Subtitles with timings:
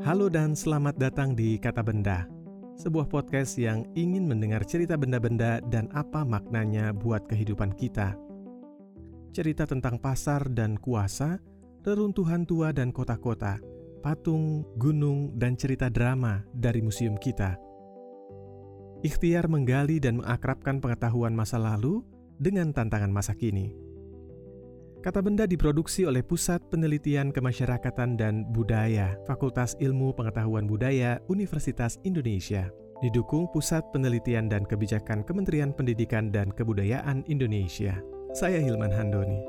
[0.00, 2.24] Halo dan selamat datang di Kata Benda,
[2.80, 8.16] sebuah podcast yang ingin mendengar cerita benda-benda dan apa maknanya buat kehidupan kita.
[9.36, 11.36] Cerita tentang pasar dan kuasa,
[11.84, 13.60] reruntuhan tua dan kota-kota,
[14.00, 17.60] patung, gunung, dan cerita drama dari museum kita.
[19.04, 22.00] Ikhtiar menggali dan mengakrabkan pengetahuan masa lalu
[22.40, 23.89] dengan tantangan masa kini.
[25.00, 32.68] Kata Benda diproduksi oleh Pusat Penelitian Kemasyarakatan dan Budaya, Fakultas Ilmu Pengetahuan Budaya, Universitas Indonesia.
[33.00, 37.96] Didukung Pusat Penelitian dan Kebijakan Kementerian Pendidikan dan Kebudayaan Indonesia.
[38.36, 39.40] Saya Hilman Handoni.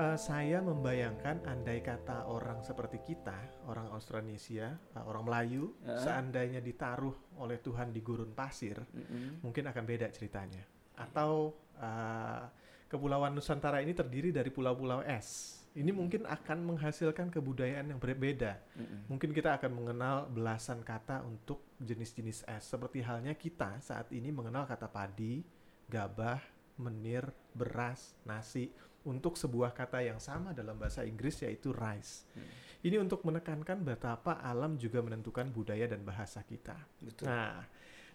[0.00, 3.36] Uh, saya membayangkan andai kata orang seperti kita,
[3.68, 6.00] orang Australasia, uh, orang Melayu, uh.
[6.00, 9.28] seandainya ditaruh oleh Tuhan di gurun pasir, mm -hmm.
[9.44, 10.79] mungkin akan beda ceritanya.
[11.00, 12.44] Atau uh,
[12.90, 15.62] Kepulauan Nusantara ini terdiri dari pulau-pulau es.
[15.78, 18.58] Ini mungkin akan menghasilkan kebudayaan yang berbeda.
[18.74, 19.00] Mm -hmm.
[19.06, 22.66] Mungkin kita akan mengenal belasan kata untuk jenis-jenis es.
[22.66, 25.46] Seperti halnya kita saat ini mengenal kata padi,
[25.86, 26.42] gabah,
[26.82, 28.74] menir, beras, nasi
[29.06, 32.26] untuk sebuah kata yang sama dalam bahasa Inggris yaitu rice.
[32.34, 32.50] Hmm.
[32.80, 36.76] Ini untuk menekankan betapa alam juga menentukan budaya dan bahasa kita.
[37.00, 37.28] Betul.
[37.28, 37.64] Nah,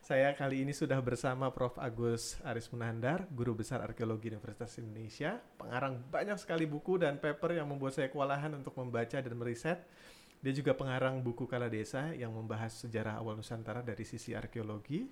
[0.06, 1.82] saya kali ini sudah bersama Prof.
[1.82, 7.66] Agus Aris Munandar, Guru Besar Arkeologi Universitas Indonesia, pengarang banyak sekali buku dan paper yang
[7.66, 9.82] membuat saya kewalahan untuk membaca dan meriset.
[10.46, 15.10] Dia juga pengarang buku Kala Desa yang membahas sejarah awal Nusantara dari sisi arkeologi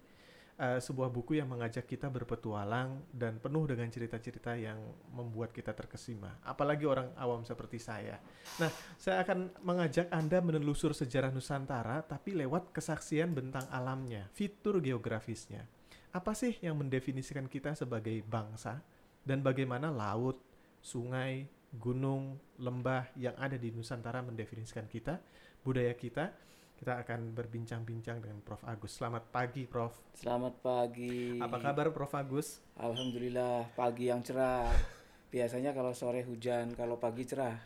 [0.59, 4.77] uh, sebuah buku yang mengajak kita berpetualang dan penuh dengan cerita-cerita yang
[5.13, 6.37] membuat kita terkesima.
[6.45, 8.19] Apalagi orang awam seperti saya.
[8.61, 15.65] Nah, saya akan mengajak Anda menelusur sejarah Nusantara tapi lewat kesaksian bentang alamnya, fitur geografisnya.
[16.13, 18.77] Apa sih yang mendefinisikan kita sebagai bangsa
[19.25, 20.37] dan bagaimana laut,
[20.77, 25.17] sungai, gunung, lembah yang ada di Nusantara mendefinisikan kita,
[25.65, 26.29] budaya kita
[26.77, 28.61] kita akan berbincang-bincang dengan Prof.
[28.65, 28.97] Agus.
[28.97, 29.93] Selamat pagi, Prof.
[30.17, 31.37] Selamat pagi.
[31.37, 32.13] Apa kabar, Prof.
[32.17, 32.59] Agus?
[32.75, 34.73] Alhamdulillah, pagi yang cerah.
[35.29, 37.57] Biasanya kalau sore hujan, kalau pagi cerah.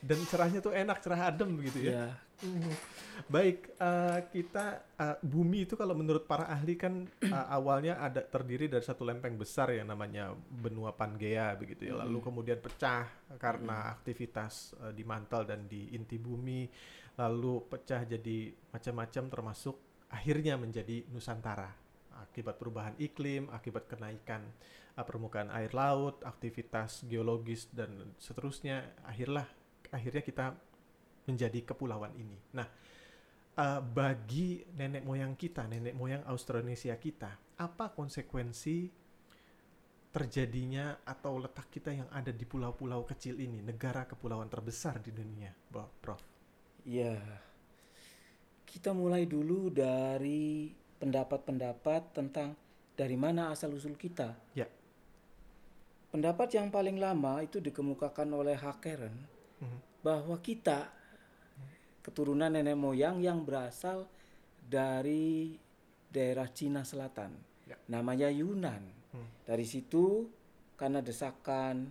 [0.00, 2.12] Dan cerahnya tuh enak, cerah adem begitu ya.
[2.44, 2.72] Mhm.
[3.32, 8.68] Baik, uh, kita uh, bumi itu kalau menurut para ahli kan uh, awalnya ada terdiri
[8.68, 12.04] dari satu lempeng besar yang namanya benua Pangea begitu ya.
[12.04, 13.08] Lalu kemudian pecah
[13.40, 16.68] karena aktivitas uh, di mantel dan di inti bumi,
[17.16, 19.76] lalu pecah jadi macam-macam termasuk
[20.12, 21.86] akhirnya menjadi Nusantara
[22.20, 24.44] akibat perubahan iklim, akibat kenaikan
[24.96, 29.44] uh, permukaan air laut, aktivitas geologis dan seterusnya, akhirlah
[29.92, 30.46] akhirnya kita
[31.28, 32.38] menjadi kepulauan ini.
[32.56, 32.68] Nah,
[33.58, 39.04] uh, bagi nenek moyang kita, nenek moyang Austronesia kita, apa konsekuensi
[40.12, 45.52] terjadinya atau letak kita yang ada di pulau-pulau kecil ini, negara kepulauan terbesar di dunia,
[45.72, 46.35] Prof?
[46.86, 47.18] Ya,
[48.62, 50.70] kita mulai dulu dari
[51.02, 52.54] pendapat-pendapat tentang
[52.94, 54.38] dari mana asal-usul kita.
[54.54, 54.70] Ya.
[56.14, 59.80] Pendapat yang paling lama itu dikemukakan oleh Hakeren mm -hmm.
[60.06, 60.94] bahwa kita
[62.06, 64.06] keturunan nenek moyang yang berasal
[64.62, 65.58] dari
[66.06, 67.34] daerah Cina Selatan,
[67.66, 67.74] ya.
[67.90, 68.82] namanya Yunan.
[69.10, 69.26] Hmm.
[69.42, 70.30] Dari situ
[70.78, 71.90] karena desakan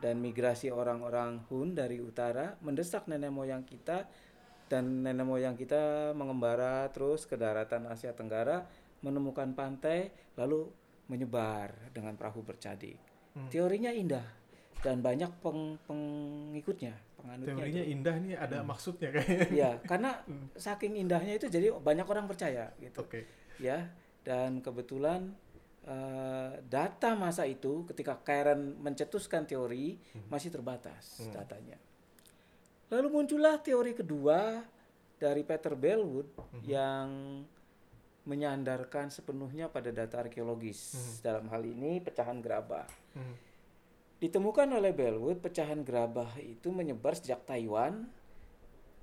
[0.00, 4.08] dan migrasi orang-orang Hun dari utara mendesak nenek moyang kita
[4.66, 8.64] dan nenek moyang kita mengembara terus ke daratan Asia Tenggara
[9.04, 10.68] menemukan pantai lalu
[11.08, 12.96] menyebar dengan perahu bercadik.
[13.36, 13.48] Hmm.
[13.52, 14.40] Teorinya indah
[14.80, 17.92] dan banyak peng pengikutnya penganutnya teorinya itu.
[17.92, 18.66] indah nih ada hmm.
[18.66, 20.56] maksudnya kayaknya ya karena hmm.
[20.56, 23.28] saking indahnya itu jadi banyak orang percaya gitu okay.
[23.60, 23.92] ya
[24.24, 25.36] dan kebetulan
[25.86, 30.28] uh, data masa itu ketika Karen mencetuskan teori hmm.
[30.28, 31.32] masih terbatas hmm.
[31.32, 31.78] datanya
[32.90, 34.60] lalu muncullah teori kedua
[35.20, 36.62] dari Peter Bellwood hmm.
[36.66, 37.08] yang
[38.28, 41.14] menyandarkan sepenuhnya pada data arkeologis hmm.
[41.24, 43.50] dalam hal ini pecahan gerabah hmm
[44.20, 48.04] Ditemukan oleh Bellwood, pecahan gerabah itu menyebar sejak Taiwan,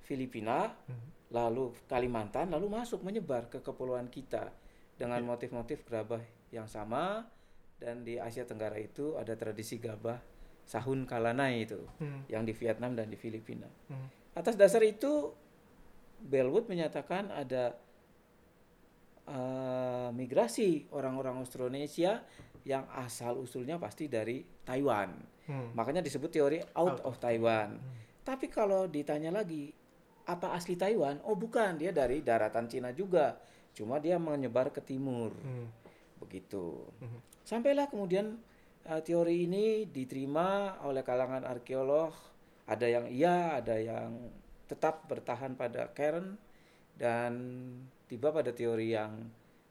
[0.06, 1.34] Filipina, hmm.
[1.34, 4.54] lalu Kalimantan, lalu masuk menyebar ke kepulauan kita
[4.94, 6.22] dengan motif-motif gerabah
[6.54, 7.26] yang sama
[7.78, 10.18] dan di Asia Tenggara itu ada tradisi gabah
[10.68, 12.28] sahun kalanai itu hmm.
[12.28, 13.68] yang di Vietnam dan di Filipina.
[13.88, 14.08] Hmm.
[14.36, 15.32] Atas dasar itu
[16.18, 17.78] Bellwood menyatakan ada
[19.30, 22.20] uh, migrasi orang-orang Austronesia
[22.68, 25.16] yang asal usulnya pasti dari Taiwan.
[25.48, 25.72] Hmm.
[25.72, 27.80] Makanya disebut teori out, of Taiwan.
[27.80, 27.96] Hmm.
[28.20, 29.72] Tapi kalau ditanya lagi
[30.28, 31.24] apa asli Taiwan?
[31.24, 33.40] Oh bukan, dia dari daratan Cina juga.
[33.72, 35.32] Cuma dia menyebar ke timur.
[35.40, 35.87] Hmm.
[36.20, 36.84] Begitu.
[37.00, 37.20] Hmm.
[37.42, 38.38] Sampailah kemudian
[38.86, 42.12] uh, teori ini diterima oleh kalangan arkeolog.
[42.68, 44.28] Ada yang iya, ada yang
[44.68, 46.36] tetap bertahan pada Karen
[46.92, 47.32] dan
[48.04, 49.24] tiba pada teori yang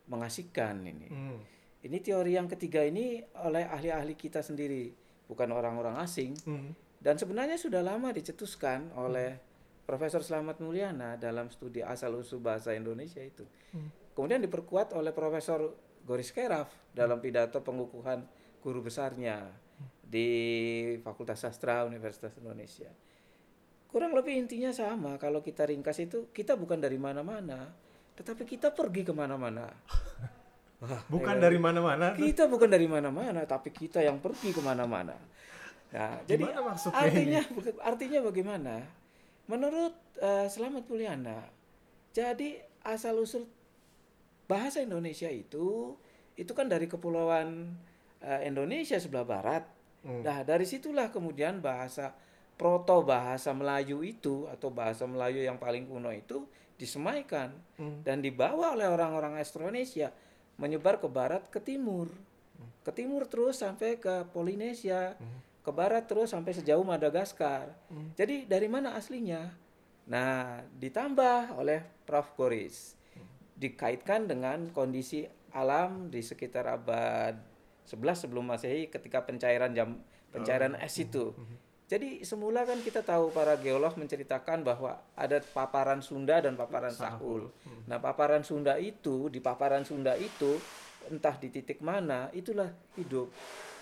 [0.10, 1.08] mengasihkan ini.
[1.12, 1.40] Hmm.
[1.86, 4.90] Ini teori yang ketiga ini oleh ahli-ahli kita sendiri,
[5.30, 6.34] bukan orang-orang asing.
[6.48, 6.74] Hmm.
[6.98, 9.86] Dan sebenarnya sudah lama dicetuskan oleh hmm.
[9.86, 13.46] Profesor Slamet Mulyana dalam studi asal usul bahasa Indonesia itu.
[13.72, 13.94] Hmm.
[14.18, 18.24] Kemudian diperkuat oleh Profesor Goris Keraf dalam pidato pengukuhan
[18.64, 19.44] guru besarnya
[20.00, 20.30] di
[21.04, 22.88] Fakultas Sastra Universitas Indonesia.
[23.92, 25.20] Kurang lebih intinya sama.
[25.20, 27.68] Kalau kita ringkas itu, kita bukan dari mana-mana,
[28.16, 29.68] tetapi kita pergi ke mana-mana.
[31.14, 32.16] bukan ya, dari mana-mana.
[32.16, 35.16] Kita bukan dari mana-mana, tapi kita yang pergi ke mana-mana.
[35.88, 36.52] Nah, jadi
[36.92, 37.72] artinya ini?
[37.80, 38.76] artinya bagaimana?
[39.48, 41.48] Menurut uh, Selamat Puliana,
[42.12, 43.48] jadi asal usul
[44.48, 45.94] bahasa Indonesia itu
[46.40, 47.76] itu kan dari kepulauan
[48.24, 49.64] uh, Indonesia sebelah barat.
[50.02, 50.24] Hmm.
[50.24, 52.16] Nah, dari situlah kemudian bahasa
[52.58, 56.48] proto bahasa Melayu itu atau bahasa Melayu yang paling kuno itu
[56.78, 58.06] disemaikan hmm.
[58.06, 60.14] dan dibawa oleh orang-orang Austronesia
[60.58, 62.10] menyebar ke barat ke timur.
[62.10, 62.70] Hmm.
[62.82, 65.66] Ke timur terus sampai ke Polinesia, hmm.
[65.66, 67.74] ke barat terus sampai sejauh Madagaskar.
[67.90, 68.14] Hmm.
[68.14, 69.54] Jadi dari mana aslinya?
[70.08, 72.32] Nah, ditambah oleh Prof.
[72.38, 72.97] Goris
[73.58, 77.34] dikaitkan dengan kondisi alam di sekitar abad
[77.90, 79.98] 11 sebelum Masehi ketika pencairan jam
[80.30, 80.86] pencairan oh.
[80.86, 81.34] es itu.
[81.34, 81.58] Mhm, mhm.
[81.88, 87.48] Jadi semula kan kita tahu para geolog menceritakan bahwa ada paparan Sunda dan paparan Sahul.
[87.48, 87.88] Mhm.
[87.88, 90.60] Nah, paparan Sunda itu di paparan Sunda itu
[91.08, 92.68] entah di titik mana itulah
[93.00, 93.32] hidup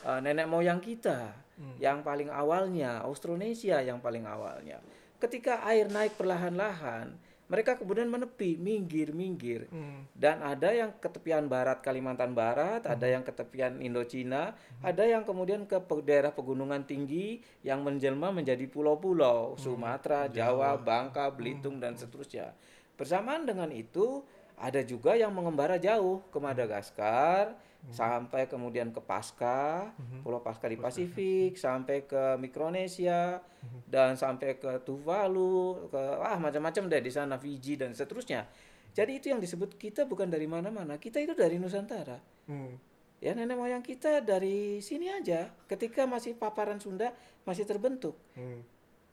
[0.06, 1.82] uh, nenek moyang kita hmm.
[1.82, 4.80] yang paling awalnya Austronesia yang paling awalnya.
[5.18, 9.70] Ketika air naik perlahan-lahan, mereka kemudian menepi, minggir, minggir.
[9.70, 10.10] Hmm.
[10.18, 12.94] Dan ada yang ke tepian barat Kalimantan Barat, hmm.
[12.98, 14.82] ada yang ke tepian Indochina, hmm.
[14.82, 19.62] ada yang kemudian ke daerah pegunungan tinggi yang menjelma menjadi pulau-pulau, hmm.
[19.62, 21.84] Sumatera, Jawa, Jawa, Bangka, Belitung hmm.
[21.86, 22.58] dan seterusnya.
[22.98, 24.26] Bersamaan dengan itu,
[24.58, 27.75] ada juga yang mengembara jauh ke Madagaskar, hmm.
[27.94, 30.26] Sampai kemudian ke Pasca, hmm.
[30.26, 33.86] Pulau Pasca di Pasifik, sampai ke Mikronesia hmm.
[33.86, 38.50] dan sampai ke Tuvalu, ke ah macam-macam deh di sana Fiji dan seterusnya.
[38.96, 42.18] Jadi itu yang disebut kita bukan dari mana-mana, kita itu dari Nusantara.
[42.48, 42.80] Hmm.
[43.20, 45.52] Ya nenek moyang kita dari sini aja.
[45.68, 47.12] Ketika masih paparan Sunda
[47.44, 48.16] masih terbentuk.
[48.34, 48.64] Hmm.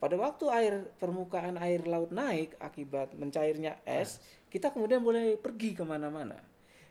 [0.02, 4.18] Pada waktu air permukaan air laut naik akibat mencairnya es,
[4.50, 6.34] kita kemudian boleh pergi ke mana-mana.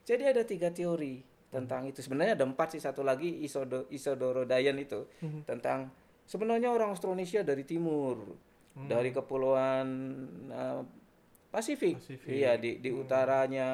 [0.07, 4.80] Jadi ada tiga teori tentang itu sebenarnya ada empat sih satu lagi Isodo, Isodoro Dayan
[4.80, 5.44] itu hmm.
[5.44, 5.92] tentang
[6.24, 8.24] sebenarnya orang Austronesia dari timur
[8.80, 8.88] hmm.
[8.88, 9.88] dari kepulauan
[10.48, 10.81] uh,
[11.51, 12.00] Pasifik.
[12.00, 13.03] Pasifik iya di di hmm.
[13.03, 13.69] utaranya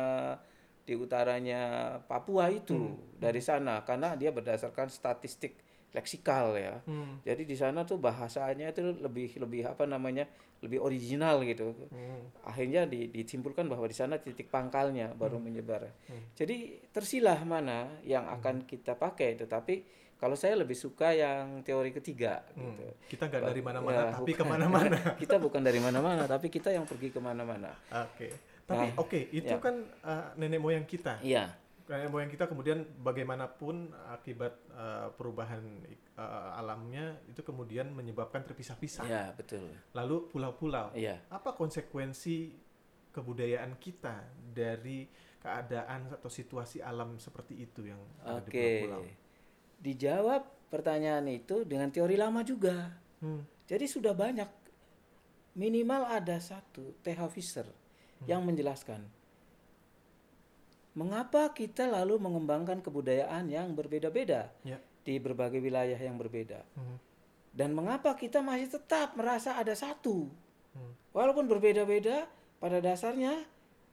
[0.81, 1.62] di utaranya
[2.01, 3.21] Papua itu hmm.
[3.21, 5.62] dari sana karena dia berdasarkan statistik
[5.94, 6.81] leksikal ya.
[6.89, 7.21] Hmm.
[7.21, 10.25] Jadi di sana tuh bahasanya itu lebih lebih apa namanya
[10.62, 11.74] lebih original gitu.
[11.94, 12.33] Hmm.
[12.42, 15.45] Akhirnya di, disimpulkan bahwa di sana titik pangkalnya baru hmm.
[15.45, 15.86] menyebar.
[16.09, 16.33] Hmm.
[16.33, 18.36] Jadi tersilah mana yang hmm.
[18.42, 19.38] akan kita pakai.
[19.38, 19.75] Tetapi
[20.18, 22.42] kalau saya lebih suka yang teori ketiga.
[22.57, 22.74] Hmm.
[22.74, 22.86] Gitu.
[23.18, 24.98] Kita nggak dari mana-mana, ya, tapi ke mana-mana.
[25.21, 27.69] kita bukan dari mana-mana, tapi kita yang pergi ke mana-mana.
[27.94, 28.18] Oke.
[28.18, 28.31] Okay.
[28.68, 29.63] Tapi nah, oke, okay, itu ya.
[29.63, 31.24] kan uh, nenek moyang kita.
[31.24, 35.63] Iya nenek moyang kita kemudian bagaimanapun akibat uh, perubahan
[36.19, 39.07] uh, alamnya itu kemudian menyebabkan terpisah-pisah.
[39.07, 39.72] Ya betul.
[39.96, 40.91] Lalu pulau-pulau.
[40.91, 41.24] Iya.
[41.32, 42.51] Apa konsekuensi
[43.15, 45.08] kebudayaan kita dari
[45.39, 49.03] keadaan atau situasi alam seperti itu yang ada di pulau-pulau?
[49.79, 53.00] Dijawab pertanyaan itu dengan teori lama juga.
[53.24, 53.48] Hmm.
[53.63, 54.48] Jadi sudah banyak
[55.58, 58.27] minimal ada satu TH Fisher hmm.
[58.29, 59.16] yang menjelaskan
[60.98, 64.82] mengapa kita lalu mengembangkan kebudayaan yang berbeda-beda ya.
[65.06, 66.66] di berbagai wilayah yang berbeda?
[66.74, 66.98] Hmm.
[67.54, 70.25] Dan mengapa kita masih tetap merasa ada satu?
[70.74, 70.94] Hmm.
[71.13, 72.25] Walaupun berbeda-beda,
[72.58, 73.46] pada dasarnya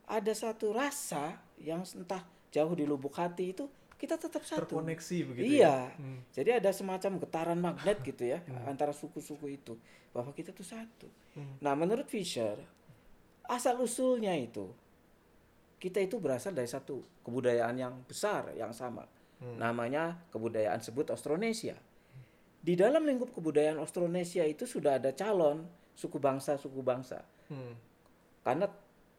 [0.09, 3.69] ada satu rasa yang entah jauh di lubuk hati itu
[4.01, 4.65] kita tetap satu.
[4.65, 5.61] Terkoneksi begitu.
[5.61, 5.93] Iya.
[5.93, 6.01] Ya?
[6.01, 6.21] Hmm.
[6.33, 8.65] Jadi ada semacam getaran magnet gitu ya hmm.
[8.65, 9.77] antara suku-suku itu
[10.17, 11.09] bahwa kita tuh satu.
[11.37, 11.61] Hmm.
[11.61, 12.57] Nah, menurut Fisher
[13.45, 14.73] asal usulnya itu
[15.85, 19.05] kita itu berasal dari satu kebudayaan yang besar yang sama.
[19.37, 19.61] Hmm.
[19.61, 21.77] Namanya kebudayaan sebut Austronesia.
[22.65, 27.21] Di dalam lingkup kebudayaan Austronesia itu sudah ada calon suku bangsa-suku bangsa.
[27.53, 27.77] Hmm.
[28.41, 28.65] Karena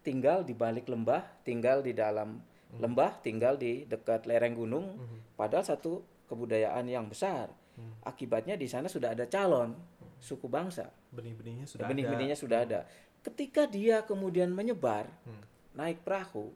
[0.02, 2.82] tinggal di balik lembah, tinggal di dalam hmm.
[2.82, 5.38] lembah, tinggal di dekat lereng gunung, hmm.
[5.38, 7.54] padahal satu kebudayaan yang besar.
[7.78, 7.94] Hmm.
[8.02, 9.78] Akibatnya di sana sudah ada calon
[10.18, 10.90] suku bangsa.
[11.14, 12.90] Benih-benihnya sudah Benih-benihnya sudah ada.
[13.22, 16.52] Ketika dia kemudian menyebar, hmm naik perahu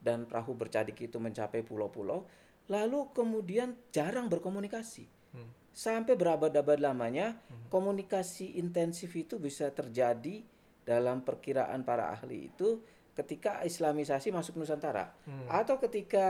[0.00, 2.24] dan perahu bercadik itu mencapai pulau-pulau,
[2.72, 5.04] lalu kemudian jarang berkomunikasi.
[5.34, 5.50] Hmm.
[5.76, 7.68] Sampai berabad-abad lamanya hmm.
[7.68, 10.40] komunikasi intensif itu bisa terjadi
[10.86, 12.78] dalam perkiraan para ahli itu
[13.16, 15.48] ketika Islamisasi masuk Nusantara hmm.
[15.50, 16.26] atau ketika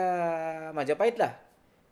[0.72, 1.36] Majapahit lah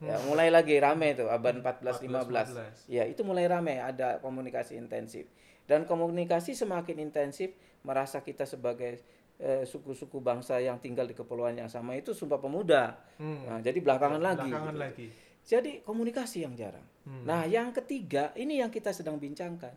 [0.00, 0.06] hmm.
[0.08, 2.88] ya mulai lagi rame itu abad 14 15.
[2.88, 5.28] 15 ya itu mulai rame ada komunikasi intensif
[5.68, 7.52] dan komunikasi semakin intensif
[7.84, 9.02] merasa kita sebagai
[9.40, 13.40] eh, suku-suku bangsa yang tinggal di kepulauan yang sama itu sumpah pemuda hmm.
[13.48, 14.84] nah, jadi belakangan ya, lagi belakangan gitu.
[14.84, 15.06] lagi
[15.44, 17.24] jadi komunikasi yang jarang hmm.
[17.26, 19.72] nah yang ketiga ini yang kita sedang bincangkan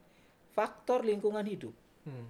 [0.52, 1.74] faktor lingkungan hidup
[2.06, 2.28] hmm.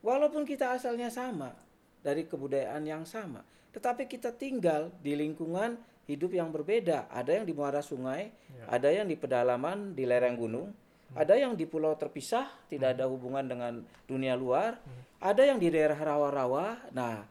[0.00, 1.66] walaupun kita asalnya sama
[2.06, 3.42] dari kebudayaan yang sama.
[3.74, 5.74] Tetapi kita tinggal di lingkungan
[6.06, 7.10] hidup yang berbeda.
[7.10, 8.64] Ada yang di muara sungai, ya.
[8.70, 10.70] ada yang di pedalaman di lereng gunung,
[11.12, 11.16] hmm.
[11.18, 12.96] ada yang di pulau terpisah, tidak hmm.
[12.98, 13.72] ada hubungan dengan
[14.06, 15.22] dunia luar, hmm.
[15.22, 16.90] ada yang di daerah rawa-rawa.
[16.94, 17.26] Nah,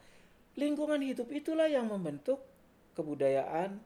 [0.56, 2.40] lingkungan hidup itulah yang membentuk
[2.96, 3.80] kebudayaan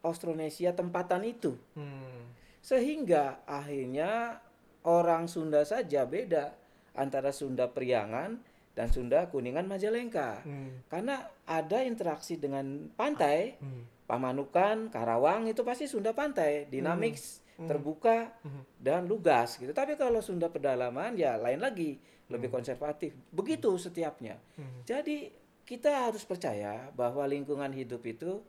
[0.00, 1.56] Austronesia tempatan itu.
[1.76, 2.32] Hmm.
[2.64, 4.40] Sehingga akhirnya
[4.84, 6.56] orang Sunda saja beda
[6.96, 8.40] antara Sunda Priangan
[8.72, 10.40] dan Sunda Kuningan Majalengka.
[10.44, 10.80] Hmm.
[10.88, 14.08] Karena ada interaksi dengan pantai, hmm.
[14.10, 17.49] Pamanukan, Karawang itu pasti Sunda pantai, dinamik, hmm.
[17.68, 18.62] Terbuka hmm.
[18.80, 19.72] dan lugas gitu.
[19.74, 22.00] Tapi kalau Sunda pedalaman ya lain lagi,
[22.30, 22.56] lebih hmm.
[22.56, 23.12] konservatif.
[23.34, 24.38] Begitu setiapnya.
[24.56, 24.86] Hmm.
[24.86, 25.28] Jadi
[25.66, 28.40] kita harus percaya bahwa lingkungan hidup itu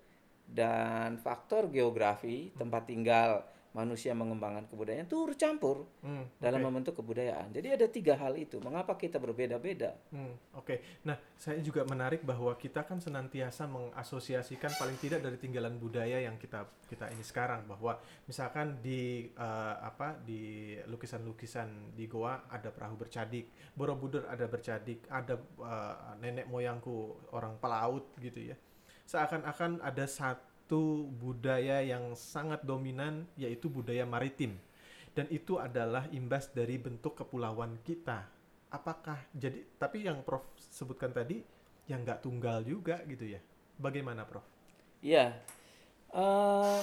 [0.51, 7.55] dan faktor geografi, tempat tinggal manusia mengembangkan kebudayaan itu bercampur hmm, dalam membentuk kebudayaan.
[7.55, 8.59] Jadi ada tiga hal itu.
[8.59, 9.95] Mengapa kita berbeda-beda?
[10.11, 10.75] Hmm, Oke.
[10.75, 10.77] Okay.
[11.07, 16.35] Nah, saya juga menarik bahwa kita kan senantiasa mengasosiasikan paling tidak dari tinggalan budaya yang
[16.35, 17.95] kita kita ini sekarang bahwa
[18.27, 25.39] misalkan di uh, apa di lukisan-lukisan di goa ada perahu bercadik, Borobudur ada bercadik, ada
[25.63, 28.59] uh, nenek moyangku orang pelaut gitu ya.
[29.07, 34.55] Seakan-akan ada satu satu budaya yang sangat dominan yaitu budaya maritim
[35.11, 38.23] dan itu adalah imbas dari bentuk kepulauan kita
[38.71, 41.43] apakah jadi tapi yang Prof sebutkan tadi
[41.91, 43.43] yang nggak tunggal juga gitu ya
[43.83, 44.47] bagaimana Prof?
[45.03, 45.35] Iya
[46.15, 46.79] uh,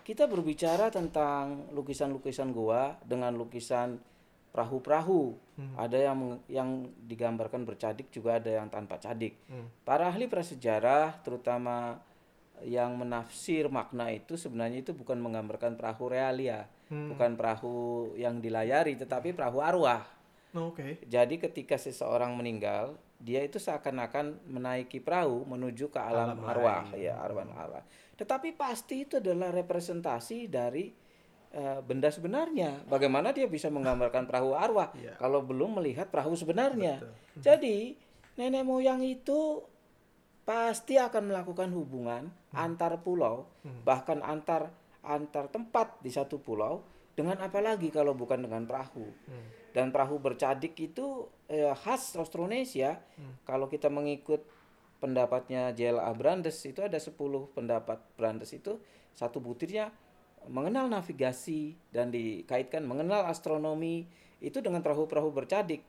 [0.00, 4.00] kita berbicara tentang lukisan-lukisan gua dengan lukisan
[4.48, 5.76] perahu-perahu hmm.
[5.76, 9.84] ada yang yang digambarkan bercadik juga ada yang tanpa cadik hmm.
[9.84, 12.00] para ahli prasejarah terutama
[12.64, 17.14] yang menafsir makna itu sebenarnya itu bukan menggambarkan perahu realia, hmm.
[17.14, 17.76] bukan perahu
[18.18, 20.02] yang dilayari, tetapi perahu arwah.
[20.52, 20.80] Oh, Oke.
[20.80, 20.92] Okay.
[21.08, 27.06] Jadi ketika seseorang meninggal, dia itu seakan-akan menaiki perahu menuju ke alam, alam arwah, lain.
[27.06, 27.84] ya arwah arwah.
[28.18, 30.92] Tetapi pasti itu adalah representasi dari
[31.56, 32.84] uh, benda sebenarnya.
[32.84, 35.16] Bagaimana dia bisa menggambarkan perahu arwah yeah.
[35.16, 37.00] kalau belum melihat perahu sebenarnya?
[37.00, 37.40] Betul.
[37.40, 37.76] Jadi
[38.36, 39.64] nenek moyang itu
[40.42, 42.56] pasti akan melakukan hubungan hmm.
[42.58, 43.86] antar pulau, hmm.
[43.86, 46.82] bahkan antar antar tempat di satu pulau
[47.18, 49.06] dengan apa lagi kalau bukan dengan perahu.
[49.06, 49.48] Hmm.
[49.72, 53.00] Dan perahu bercadik itu eh, khas Austronesia.
[53.16, 53.40] Hmm.
[53.48, 54.44] Kalau kita mengikut
[55.02, 56.14] pendapatnya J.L.A.
[56.14, 57.18] Brandes itu ada 10
[57.50, 58.78] pendapat Brandes itu
[59.10, 59.90] satu butirnya
[60.46, 64.06] mengenal navigasi dan dikaitkan mengenal astronomi
[64.42, 65.82] itu dengan perahu-perahu bercadik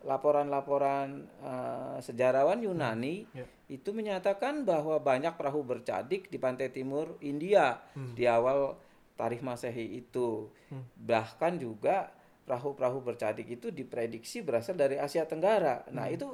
[0.00, 3.36] laporan-laporan uh, sejarawan Yunani hmm.
[3.36, 3.48] yeah.
[3.68, 8.16] itu menyatakan bahwa banyak perahu bercadik di pantai timur India hmm.
[8.16, 8.80] di awal
[9.20, 10.48] tarikh Masehi itu.
[10.72, 10.88] Hmm.
[10.96, 12.08] Bahkan juga
[12.48, 15.84] perahu-perahu bercadik itu diprediksi berasal dari Asia Tenggara.
[15.92, 16.16] Nah, hmm.
[16.16, 16.26] itu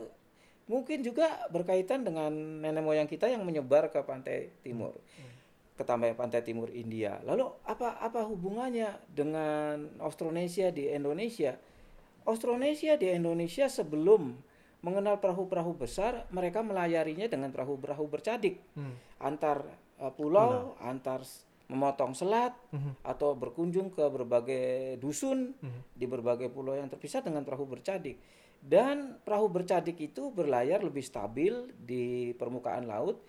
[0.71, 4.95] mungkin juga berkaitan dengan nenek moyang kita yang menyebar ke pantai timur.
[4.95, 5.35] Hmm.
[5.77, 5.85] ke
[6.17, 7.21] pantai timur India.
[7.21, 11.61] Lalu apa apa hubungannya dengan Austronesia di Indonesia?
[12.27, 14.35] Austronesia di Indonesia sebelum
[14.83, 19.23] mengenal perahu-perahu besar, mereka melayarinya dengan perahu-perahu bercadik hmm.
[19.23, 19.67] antar
[20.03, 20.91] uh, pulau, Benar.
[20.91, 21.21] antar
[21.67, 23.03] memotong selat hmm.
[23.03, 25.99] atau berkunjung ke berbagai dusun hmm.
[25.99, 28.19] di berbagai pulau yang terpisah dengan perahu bercadik.
[28.63, 33.23] Dan perahu bercadik itu berlayar lebih stabil di permukaan laut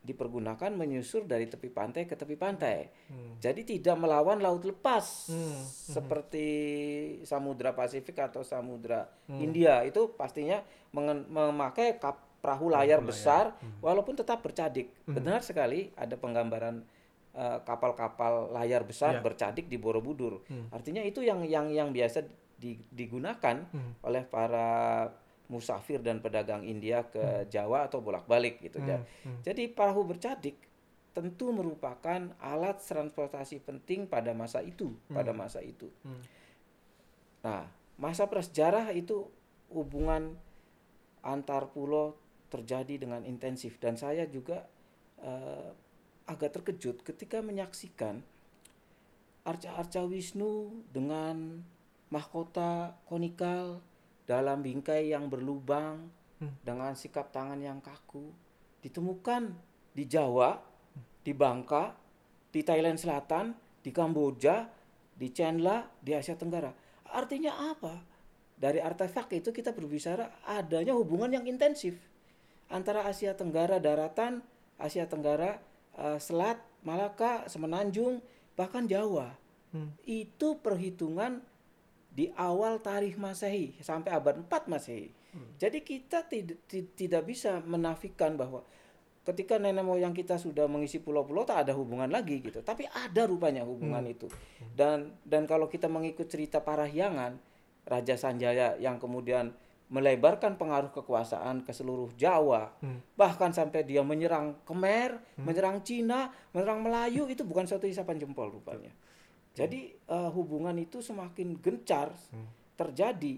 [0.00, 2.88] dipergunakan menyusur dari tepi pantai ke tepi pantai.
[3.12, 3.36] Hmm.
[3.36, 5.36] Jadi tidak melawan laut lepas hmm.
[5.36, 5.64] Hmm.
[5.68, 6.48] seperti
[7.28, 9.38] Samudra Pasifik atau Samudra hmm.
[9.44, 10.64] India itu pastinya
[10.96, 13.76] memakai kap perahu layar perahu besar Hmm.
[13.84, 14.88] walaupun tetap bercadik.
[15.04, 15.20] Hmm.
[15.20, 16.80] Benar sekali ada penggambaran
[17.36, 19.22] eh, kapal-kapal uh, layar besar yeah.
[19.22, 20.40] bercadik di Borobudur.
[20.48, 20.72] Hmm.
[20.72, 22.24] Artinya itu yang yang yang biasa
[22.90, 24.00] digunakan hmm.
[24.04, 25.08] oleh para
[25.50, 27.50] musafir dan pedagang India ke hmm.
[27.50, 29.02] Jawa atau bolak-balik gitu ya.
[29.26, 29.42] Hmm.
[29.42, 30.54] Jadi perahu bercadik
[31.10, 35.14] tentu merupakan alat transportasi penting pada masa itu, hmm.
[35.18, 35.90] pada masa itu.
[36.06, 36.22] Hmm.
[37.42, 37.66] Nah,
[37.98, 39.26] masa prasejarah itu
[39.74, 40.38] hubungan
[41.26, 42.14] antar pulau
[42.48, 44.66] terjadi dengan intensif dan saya juga
[45.22, 45.70] uh,
[46.26, 48.22] agak terkejut ketika menyaksikan
[49.42, 51.62] arca-arca Wisnu dengan
[52.10, 53.82] mahkota konikal
[54.30, 56.06] dalam bingkai yang berlubang
[56.38, 56.62] hmm.
[56.62, 58.30] dengan sikap tangan yang kaku
[58.78, 59.50] ditemukan
[59.90, 60.54] di Jawa,
[61.26, 61.98] di Bangka,
[62.54, 63.50] di Thailand Selatan,
[63.82, 64.70] di Kamboja,
[65.18, 66.70] di Chenla, di Asia Tenggara.
[67.10, 68.06] Artinya apa?
[68.54, 71.98] Dari artefak itu kita berbicara adanya hubungan yang intensif
[72.70, 74.46] antara Asia Tenggara daratan,
[74.78, 75.58] Asia Tenggara
[75.98, 78.22] uh, Selat, Malaka, Semenanjung,
[78.54, 79.34] bahkan Jawa.
[79.74, 79.90] Hmm.
[80.06, 81.42] Itu perhitungan
[82.10, 85.08] di awal tarikh Masehi sampai abad 4 Masehi.
[85.30, 85.54] Hmm.
[85.56, 86.58] Jadi kita tidak
[86.98, 88.66] tidak bisa menafikan bahwa
[89.22, 92.66] ketika nenek moyang kita sudah mengisi pulau-pulau tak ada hubungan lagi gitu.
[92.66, 94.14] Tapi ada rupanya hubungan hmm.
[94.14, 94.26] itu.
[94.74, 97.38] Dan dan kalau kita mengikut cerita Parahyangan,
[97.86, 99.54] Raja Sanjaya yang kemudian
[99.90, 103.18] melebarkan pengaruh kekuasaan ke seluruh Jawa, hmm.
[103.18, 105.42] bahkan sampai dia menyerang Khmer, hmm.
[105.42, 108.94] menyerang Cina, menyerang Melayu itu bukan suatu isapan jempol rupanya.
[109.60, 112.80] Jadi uh, hubungan itu semakin gencar hmm.
[112.80, 113.36] terjadi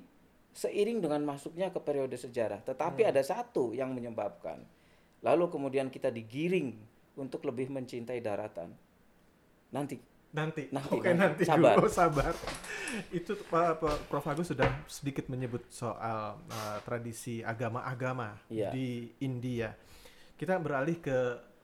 [0.55, 2.63] seiring dengan masuknya ke periode sejarah.
[2.63, 3.11] Tetapi hmm.
[3.11, 4.63] ada satu yang menyebabkan,
[5.27, 6.79] lalu kemudian kita digiring
[7.19, 8.71] untuk lebih mencintai daratan.
[9.75, 9.99] Nanti
[10.33, 10.71] nanti.
[10.73, 11.75] nanti Oke, nanti, nanti sabar.
[11.77, 12.33] dulu sabar.
[13.19, 18.73] Itu Pak Prof Agus sudah sedikit menyebut soal uh, tradisi agama-agama yeah.
[18.73, 19.75] di India.
[20.39, 21.19] Kita beralih ke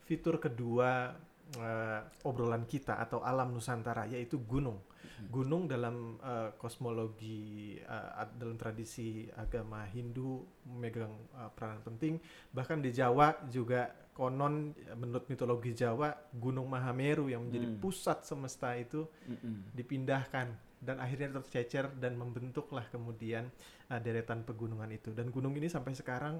[0.04, 1.12] fitur kedua
[1.56, 4.76] uh, obrolan kita atau alam Nusantara yaitu gunung.
[5.18, 5.28] Hmm.
[5.32, 12.20] Gunung dalam uh, kosmologi uh, dalam tradisi agama Hindu memegang uh, peranan penting.
[12.52, 17.78] Bahkan di Jawa juga konon menurut mitologi Jawa Gunung Mahameru yang menjadi hmm.
[17.78, 19.72] pusat semesta itu hmm.
[19.78, 23.50] dipindahkan dan akhirnya tercecer dan membentuklah kemudian
[23.90, 26.38] uh, deretan pegunungan itu dan gunung ini sampai sekarang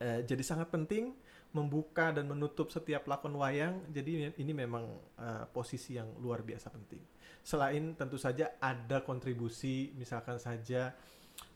[0.00, 1.16] uh, jadi sangat penting
[1.54, 4.84] membuka dan menutup setiap lakon wayang jadi ini, memang
[5.16, 7.00] uh, posisi yang luar biasa penting
[7.44, 10.96] selain tentu saja ada kontribusi misalkan saja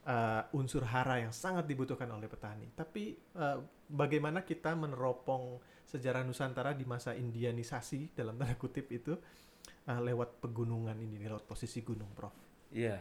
[0.04, 2.68] uh, unsur hara yang sangat dibutuhkan oleh petani.
[2.76, 9.16] Tapi uh, bagaimana kita meneropong sejarah Nusantara di masa Indianisasi dalam tanda kutip itu
[9.88, 12.34] uh, lewat pegunungan ini, lewat posisi gunung, Prof.
[12.72, 13.00] Iya.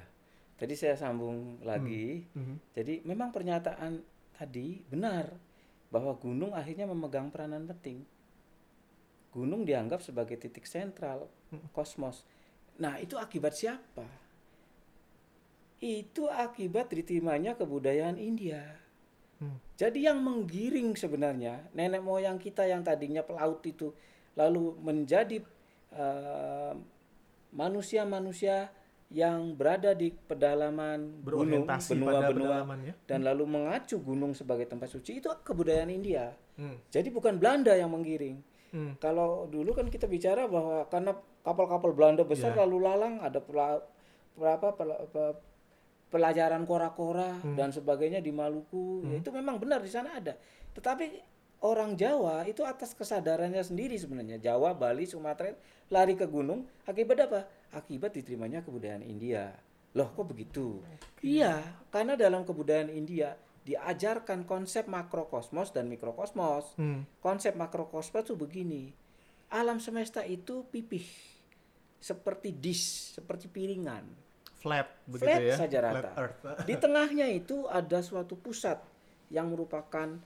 [0.57, 2.23] Tadi saya sambung lagi.
[2.33, 2.55] Hmm.
[2.55, 2.57] Hmm.
[2.73, 4.01] Jadi memang pernyataan
[4.33, 5.27] tadi benar
[5.87, 8.03] bahwa gunung akhirnya memegang peranan penting.
[9.31, 11.71] Gunung dianggap sebagai titik sentral hmm.
[11.71, 12.27] kosmos.
[12.77, 14.05] Nah, itu akibat siapa?
[15.77, 18.65] itu akibat diterimanya kebudayaan India.
[19.37, 19.61] Hmm.
[19.77, 23.93] Jadi yang menggiring sebenarnya nenek moyang kita yang tadinya pelaut itu
[24.33, 25.41] lalu menjadi
[25.93, 26.73] manusia eh,
[27.53, 28.55] manusia-manusia
[29.07, 32.93] yang berada di pedalaman gunung benua-benua ya?
[33.07, 36.35] dan lalu mengacu gunung sebagai tempat suci itu kebudayaan India.
[36.59, 36.75] Hmm.
[36.91, 38.43] Jadi bukan Belanda yang menggiring.
[38.75, 38.99] Hmm.
[38.99, 42.67] Kalau dulu kan kita bicara bahwa karena kapal-kapal Belanda besar yeah.
[42.67, 43.39] lalu lalang ada
[44.35, 44.67] berapa
[46.11, 47.55] pelajaran kora-kora hmm.
[47.55, 49.07] dan sebagainya di Maluku hmm.
[49.07, 50.35] ya itu memang benar di sana ada
[50.75, 51.19] tetapi
[51.63, 55.51] orang Jawa itu atas kesadarannya sendiri sebenarnya Jawa Bali Sumatera
[55.91, 59.51] lari ke gunung akibat apa akibat diterimanya kebudayaan India
[59.95, 61.41] loh kok begitu okay.
[61.41, 63.33] iya karena dalam kebudayaan India
[63.67, 67.19] diajarkan konsep makrokosmos dan mikrokosmos hmm.
[67.19, 68.93] konsep makrokosmos itu begini
[69.51, 71.03] alam semesta itu pipih
[71.97, 74.27] seperti dish seperti piringan
[74.57, 75.55] flat begitu flat ya.
[75.55, 76.11] saja rata.
[76.69, 78.81] Di tengahnya itu ada suatu pusat
[79.29, 80.17] yang merupakan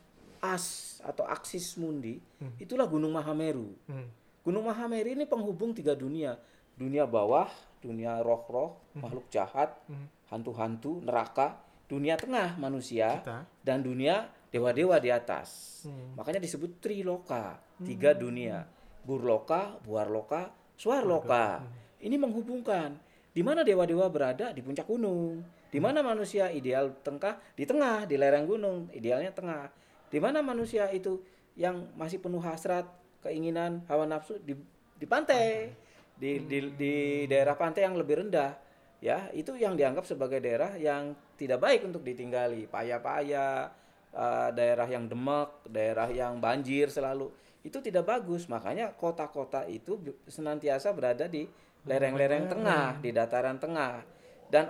[0.42, 2.18] as atau aksis mundi.
[2.42, 2.56] Hmm.
[2.58, 3.76] Itulah Gunung Mahameru.
[3.86, 4.08] Hmm.
[4.42, 6.40] Gunung Mahameru ini penghubung tiga dunia.
[6.82, 7.46] Dunia bawah,
[7.78, 9.06] dunia roh-roh, hmm.
[9.06, 10.34] makhluk jahat, hmm.
[10.34, 13.46] hantu-hantu, neraka, dunia tengah manusia Kita.
[13.62, 15.82] dan dunia dewa-dewa di atas.
[15.86, 16.18] Hmm.
[16.18, 18.20] Makanya disebut triloka, tiga hmm.
[18.20, 18.58] dunia.
[19.02, 21.62] Burloka, Buarloka, Swarloka.
[21.62, 21.70] Hmm.
[22.02, 22.98] Ini menghubungkan
[23.32, 25.42] di mana dewa-dewa berada di puncak gunung.
[25.72, 29.72] Di mana manusia ideal tengah di tengah di lereng gunung, idealnya tengah.
[30.12, 31.24] Di mana manusia itu
[31.56, 32.84] yang masih penuh hasrat,
[33.24, 34.58] keinginan, hawa nafsu di
[35.00, 35.72] di pantai.
[36.22, 38.54] Di, di, di daerah pantai yang lebih rendah
[39.02, 42.70] ya itu yang dianggap sebagai daerah yang tidak baik untuk ditinggali.
[42.70, 43.74] Paya-paya
[44.14, 47.34] uh, daerah yang demek daerah yang banjir selalu.
[47.66, 48.46] Itu tidak bagus.
[48.46, 49.98] Makanya kota-kota itu
[50.30, 51.50] senantiasa berada di
[51.90, 54.06] lereng-lereng tengah di dataran tengah.
[54.52, 54.70] Dan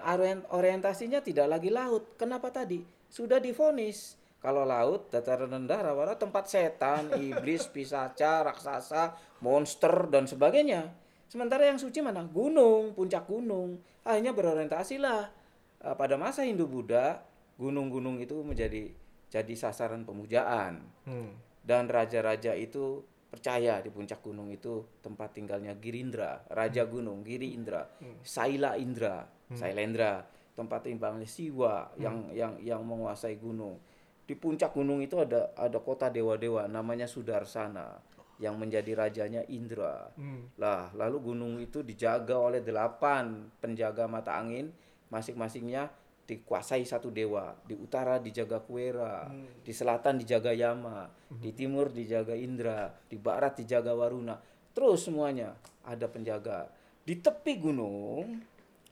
[0.55, 2.15] orientasinya tidak lagi laut.
[2.15, 2.79] Kenapa tadi?
[3.11, 4.15] Sudah difonis.
[4.41, 11.00] Kalau laut dataran rendah rawa tempat setan, iblis, pisaca, raksasa, monster dan sebagainya.
[11.31, 12.27] Sementara yang suci mana?
[12.27, 13.79] Gunung, puncak gunung.
[14.03, 15.31] Akhirnya berorientasilah
[15.79, 17.23] uh, pada masa Hindu Buddha,
[17.55, 18.91] gunung-gunung itu menjadi
[19.31, 20.83] jadi sasaran pemujaan.
[21.07, 21.31] Hmm.
[21.63, 26.91] Dan raja-raja itu percaya di puncak gunung itu tempat tinggalnya Girindra, Raja hmm.
[26.91, 28.27] Gunung, Giri Indra, hmm.
[28.27, 29.55] Saila Indra, hmm.
[29.55, 31.95] Sailendra, tempat tinggalnya Siwa hmm.
[31.95, 33.79] yang yang yang menguasai gunung.
[34.27, 38.03] Di puncak gunung itu ada ada kota dewa-dewa namanya Sudarsana
[38.41, 40.09] yang menjadi rajanya Indra.
[40.17, 40.49] Hmm.
[40.57, 44.73] Lah, lalu gunung itu dijaga oleh delapan penjaga mata angin,
[45.13, 45.93] masing-masingnya
[46.25, 47.53] dikuasai satu dewa.
[47.69, 49.61] Di utara dijaga Kuera, hmm.
[49.61, 51.37] di selatan dijaga Yama, hmm.
[51.37, 54.41] di timur dijaga Indra, di barat dijaga Waruna.
[54.73, 55.53] Terus semuanya
[55.85, 56.65] ada penjaga.
[57.05, 58.41] Di tepi gunung,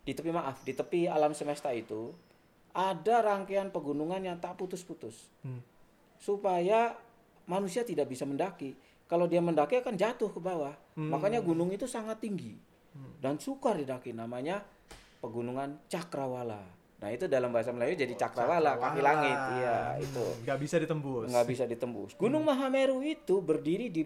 [0.05, 2.13] di tepi maaf, di tepi alam semesta itu
[2.69, 5.25] ada rangkaian pegunungan yang tak putus-putus.
[5.41, 5.65] Hmm.
[6.21, 6.93] Supaya
[7.49, 8.77] manusia tidak bisa mendaki.
[9.09, 10.77] Kalau dia mendaki akan jatuh ke bawah.
[10.93, 11.09] Hmm.
[11.09, 12.53] Makanya gunung itu sangat tinggi
[12.93, 13.19] hmm.
[13.19, 14.13] dan sukar didaki.
[14.13, 14.61] Namanya
[15.17, 16.79] pegunungan Cakrawala.
[16.99, 18.91] Nah itu dalam bahasa Melayu jadi cakrawala, cakrawala.
[18.91, 20.25] kaki langit, iya itu.
[20.43, 21.27] Nggak bisa ditembus.
[21.31, 22.11] Nggak bisa ditembus.
[22.19, 22.51] Gunung hmm.
[22.51, 24.03] Mahameru itu berdiri di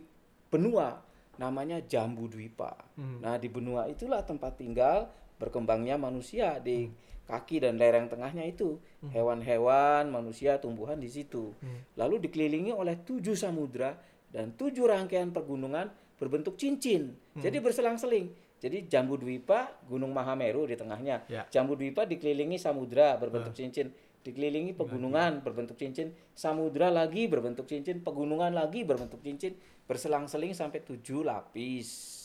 [0.53, 1.01] benua
[1.41, 2.77] namanya Jambu Dwipa.
[2.93, 3.17] Hmm.
[3.25, 5.09] Nah di benua itulah tempat tinggal
[5.41, 7.25] berkembangnya manusia di hmm.
[7.25, 9.09] kaki dan lereng tengahnya itu hmm.
[9.09, 11.49] hewan-hewan, manusia, tumbuhan di situ.
[11.65, 11.81] Hmm.
[11.97, 13.97] Lalu dikelilingi oleh tujuh samudra
[14.34, 17.13] dan tujuh rangkaian pegunungan berbentuk cincin.
[17.38, 17.41] Hmm.
[17.46, 18.34] Jadi berselang-seling.
[18.58, 21.28] Jadi Jambu Dwipa, Gunung Mahameru di tengahnya.
[21.30, 21.43] Ya.
[21.52, 23.60] Jambu Dwipa dikelilingi samudra berbentuk uh.
[23.60, 23.91] cincin,
[24.24, 31.28] dikelilingi pegunungan berbentuk cincin, samudra lagi berbentuk cincin, pegunungan lagi berbentuk cincin, berselang-seling sampai tujuh
[31.28, 32.24] lapis.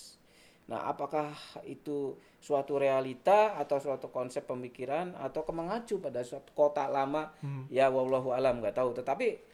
[0.69, 1.33] Nah, apakah
[1.65, 7.33] itu suatu realita atau suatu konsep pemikiran atau kemengacu pada suatu kota lama?
[7.41, 7.65] Hmm.
[7.73, 8.93] Ya, wallahu alam nggak tahu.
[8.95, 9.48] Tetapi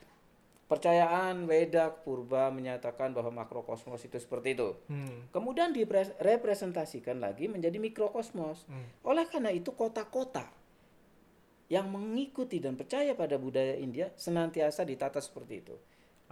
[0.64, 4.72] Percayaan Weda Purba menyatakan bahwa makrokosmos itu seperti itu.
[4.88, 5.28] Hmm.
[5.28, 8.64] Kemudian direpresentasikan lagi menjadi mikrokosmos.
[8.64, 8.88] Hmm.
[9.04, 10.48] Oleh karena itu kota-kota
[11.68, 15.76] yang mengikuti dan percaya pada budaya India senantiasa ditata seperti itu.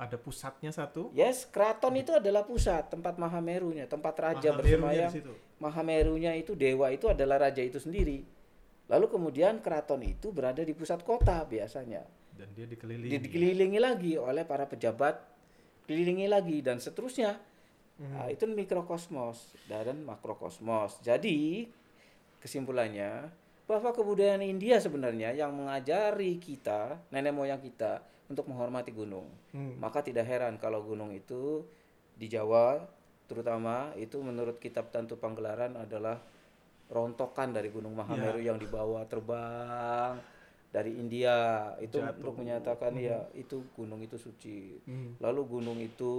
[0.00, 1.12] Ada pusatnya satu?
[1.12, 5.12] Yes, keraton itu adalah pusat, tempat Mahamerunya, tempat raja bersemayam.
[5.60, 8.24] Mahamerunya itu dewa itu adalah raja itu sendiri.
[8.88, 14.12] Lalu kemudian keraton itu berada di pusat kota biasanya dan dia dikelilingi dia dikelilingi lagi
[14.16, 15.20] oleh para pejabat
[15.84, 17.36] dikelilingi lagi dan seterusnya
[18.00, 18.12] hmm.
[18.12, 21.68] nah, itu mikrokosmos dan makrokosmos jadi
[22.40, 23.30] kesimpulannya
[23.68, 29.78] bahwa kebudayaan India sebenarnya yang mengajari kita nenek moyang kita untuk menghormati gunung hmm.
[29.78, 31.62] maka tidak heran kalau gunung itu
[32.16, 32.82] di Jawa
[33.30, 36.20] terutama itu menurut kitab Tantu Panggelaran adalah
[36.92, 38.52] rontokan dari Gunung Mahameru ya.
[38.52, 40.20] yang dibawa terbang
[40.72, 42.16] dari India itu Jatuh.
[42.16, 43.04] untuk menyatakan hmm.
[43.04, 44.80] ya itu gunung itu suci.
[44.88, 45.20] Hmm.
[45.20, 46.12] Lalu gunung itu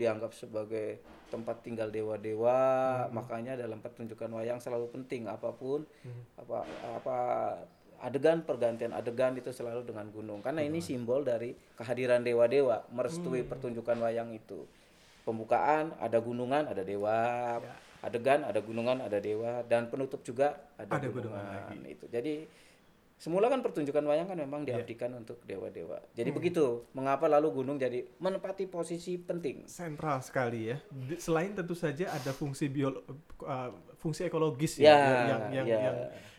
[0.00, 2.56] dianggap sebagai tempat tinggal dewa-dewa,
[3.04, 3.12] hmm.
[3.12, 6.40] makanya dalam pertunjukan wayang selalu penting apa pun hmm.
[6.40, 6.64] apa
[6.96, 7.18] apa
[8.00, 10.70] adegan pergantian adegan itu selalu dengan gunung karena hmm.
[10.72, 13.52] ini simbol dari kehadiran dewa-dewa merestui hmm.
[13.52, 14.64] pertunjukan wayang itu.
[15.28, 17.20] Pembukaan ada gunungan, ada dewa.
[17.60, 17.76] Ya.
[17.98, 21.44] Adegan ada gunungan, ada dewa dan penutup juga ada, ada gunungan.
[21.44, 21.92] gunungan lagi.
[21.92, 22.06] itu.
[22.08, 22.34] Jadi
[23.18, 24.78] Semula kan pertunjukan wayang kan memang iya.
[24.78, 25.20] diabdikan yeah.
[25.20, 25.98] untuk dewa-dewa.
[26.14, 26.38] Jadi hmm.
[26.38, 29.66] begitu, mengapa lalu gunung jadi menempati posisi penting?
[29.66, 30.78] Sentral sekali ya.
[31.18, 33.02] Selain tentu saja ada fungsi biolo
[33.42, 35.82] uh, fungsi ekologis ya, ya yang yang, yeah.
[35.82, 35.96] yang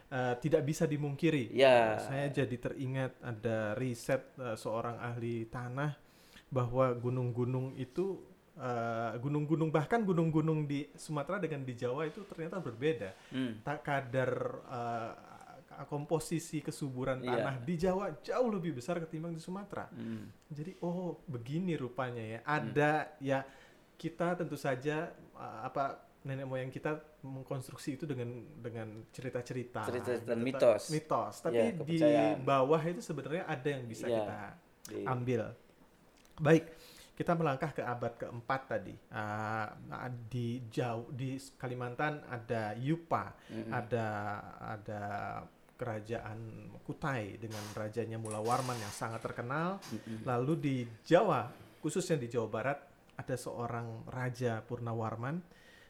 [0.08, 1.52] uh, tidak bisa dimungkiri.
[1.52, 2.00] Yeah.
[2.00, 6.00] Saya jadi teringat ada riset uh, seorang ahli tanah
[6.48, 8.24] bahwa gunung-gunung itu
[9.24, 13.16] gunung-gunung uh, bahkan gunung-gunung di Sumatera dengan di Jawa itu ternyata berbeda.
[13.32, 13.64] Hmm.
[13.64, 14.32] Tak kadar
[14.68, 15.29] uh,
[15.88, 17.40] komposisi kesuburan iya.
[17.40, 17.68] tanah yeah.
[17.68, 19.88] di Jawa jauh lebih besar ketimbang di Sumatera.
[19.96, 20.26] Mm.
[20.52, 22.40] Jadi oh begini rupanya ya.
[22.44, 23.24] Ada mm.
[23.24, 23.40] ya
[23.96, 30.40] kita tentu saja uh, apa nenek moyang kita mengkonstruksi itu dengan dengan cerita-cerita, cerita dan
[30.44, 30.92] mitos.
[30.92, 31.40] Mitos.
[31.40, 32.00] Tapi yeah, di
[32.44, 34.16] bawah itu sebenarnya ada yang bisa yeah.
[34.20, 34.40] kita
[34.92, 35.04] di...
[35.08, 35.42] ambil.
[36.40, 36.66] Baik
[37.20, 39.68] kita melangkah ke abad keempat tadi uh,
[40.32, 43.72] di jauh di Kalimantan ada Yupa mm -hmm.
[43.76, 44.08] ada
[44.64, 45.04] ada
[45.80, 49.80] kerajaan Kutai dengan rajanya Mula Warman yang sangat terkenal.
[50.28, 51.48] Lalu di Jawa,
[51.80, 52.80] khususnya di Jawa Barat,
[53.16, 55.40] ada seorang raja Purnawarman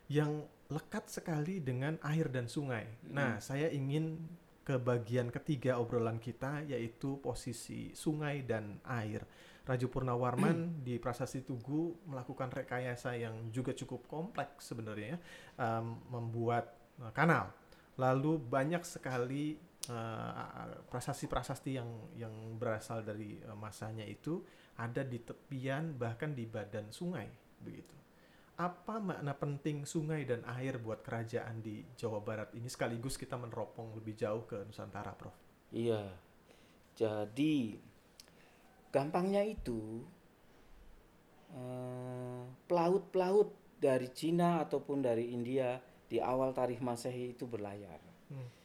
[0.09, 2.85] yang lekat sekali dengan air dan sungai.
[3.09, 4.17] Nah, saya ingin
[4.65, 9.25] ke bagian ketiga obrolan kita yaitu posisi sungai dan air.
[9.65, 10.85] Raja Purnawarman mm.
[10.85, 15.17] di Prasasti Tugu melakukan rekayasa yang juga cukup kompleks sebenarnya,
[15.57, 17.53] um, membuat uh, kanal.
[17.97, 21.89] Lalu banyak sekali Eh, prasasti-prasasti yang
[22.19, 24.43] yang berasal dari uh, masanya itu
[24.75, 27.25] ada di tepian bahkan di badan sungai
[27.63, 27.95] begitu.
[28.59, 33.95] Apa makna penting sungai dan air buat kerajaan di Jawa Barat ini sekaligus kita meneropong
[33.95, 35.33] lebih jauh ke Nusantara, Prof?
[35.71, 36.11] Iya.
[36.93, 37.79] Jadi
[38.91, 40.03] gampangnya itu
[41.55, 47.97] uh, pelaut-pelaut dari Cina ataupun dari India di awal tarikh Masehi itu berlayar.
[48.29, 48.58] Hmm.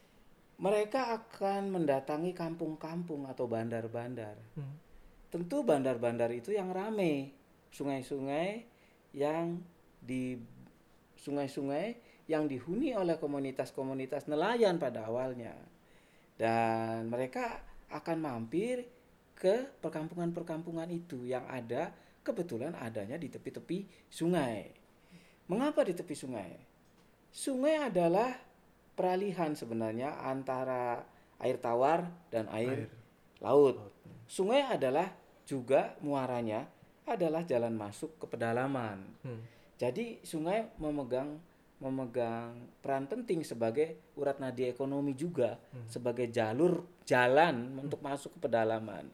[0.65, 4.41] Mereka akan mendatangi kampung-kampung atau bandar-bandar.
[4.57, 4.81] Hmm.
[5.29, 7.37] Tentu bandar-bandar itu yang ramai,
[7.69, 8.65] sungai-sungai
[9.13, 9.61] yang
[10.01, 10.41] di
[11.21, 15.53] sungai-sungai yang dihuni oleh komunitas-komunitas nelayan pada awalnya.
[16.41, 17.61] Dan mereka
[17.93, 18.89] akan mampir
[19.37, 21.93] ke perkampungan-perkampungan itu yang ada
[22.25, 24.73] kebetulan adanya di tepi-tepi sungai.
[25.45, 26.53] Mengapa di tepi sungai?
[27.29, 28.33] Sungai adalah
[28.95, 31.03] peralihan sebenarnya antara
[31.43, 32.91] air tawar dan air, air.
[33.43, 33.79] laut.
[34.25, 35.13] Sungai adalah
[35.45, 36.65] juga muaranya
[37.05, 39.05] adalah jalan masuk ke pedalaman.
[39.21, 39.45] Hmm.
[39.77, 41.37] Jadi sungai memegang
[41.83, 45.91] memegang peran penting sebagai urat nadi ekonomi juga hmm.
[45.91, 47.85] sebagai jalur jalan hmm.
[47.85, 49.11] untuk masuk ke pedalaman.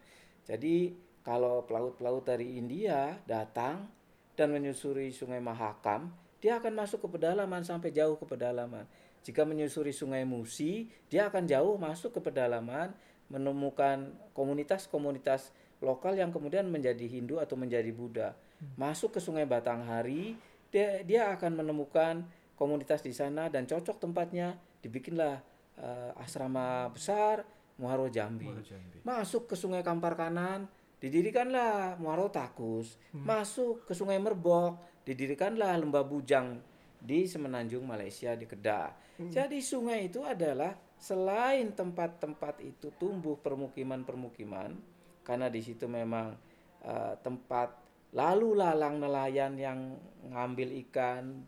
[0.46, 0.94] Jadi
[1.26, 3.90] kalau pelaut-pelaut dari India datang
[4.38, 6.08] dan menyusuri Sungai Mahakam,
[6.40, 8.88] dia akan masuk ke pedalaman sampai jauh ke pedalaman.
[9.20, 12.92] Jika menyusuri Sungai Musi, dia akan jauh masuk ke pedalaman,
[13.28, 18.36] menemukan komunitas-komunitas lokal yang kemudian menjadi Hindu atau menjadi Buddha.
[18.76, 20.36] Masuk ke Sungai Batanghari,
[20.68, 22.24] dia dia akan menemukan
[22.56, 25.40] komunitas di sana dan cocok tempatnya, dibikinlah
[25.80, 27.44] uh, asrama besar
[27.80, 28.48] Muaro Jambi.
[28.48, 29.00] Muaro Jambi.
[29.00, 30.68] Masuk ke Sungai Kampar Kanan,
[31.00, 33.24] Didirikanlah Muaro Takus, hmm.
[33.24, 34.76] masuk ke Sungai Merbok,
[35.08, 36.60] didirikanlah Lembah Bujang
[37.00, 38.92] di Semenanjung Malaysia di Kedah.
[39.18, 39.32] Hmm.
[39.32, 44.76] Jadi sungai itu adalah selain tempat-tempat itu tumbuh permukiman-permukiman
[45.24, 46.36] karena di situ memang
[46.84, 47.72] uh, tempat
[48.12, 49.96] lalu lalang nelayan yang
[50.28, 51.40] ngambil ikan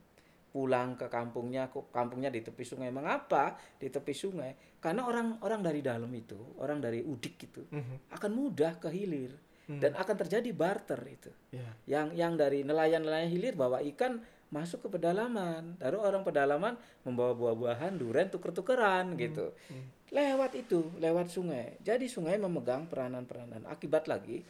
[0.53, 6.13] pulang ke kampungnya kampungnya di tepi sungai mengapa di tepi sungai karena orang-orang dari dalam
[6.13, 8.13] itu orang dari udik itu mm-hmm.
[8.13, 9.33] akan mudah ke hilir
[9.73, 9.81] mm.
[9.81, 11.73] dan akan terjadi barter itu yeah.
[11.89, 14.21] yang yang dari nelayan-nelayan hilir bawa ikan
[14.53, 16.77] masuk ke pedalaman lalu orang pedalaman
[17.09, 19.19] membawa buah-buahan duren tuker-tukeran mm.
[19.19, 20.13] gitu mm.
[20.13, 24.45] lewat itu lewat sungai jadi sungai memegang peranan-peranan akibat lagi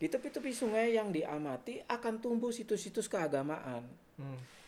[0.00, 3.84] di tepi-tepi sungai yang diamati akan tumbuh situs-situs keagamaan
[4.16, 4.60] mm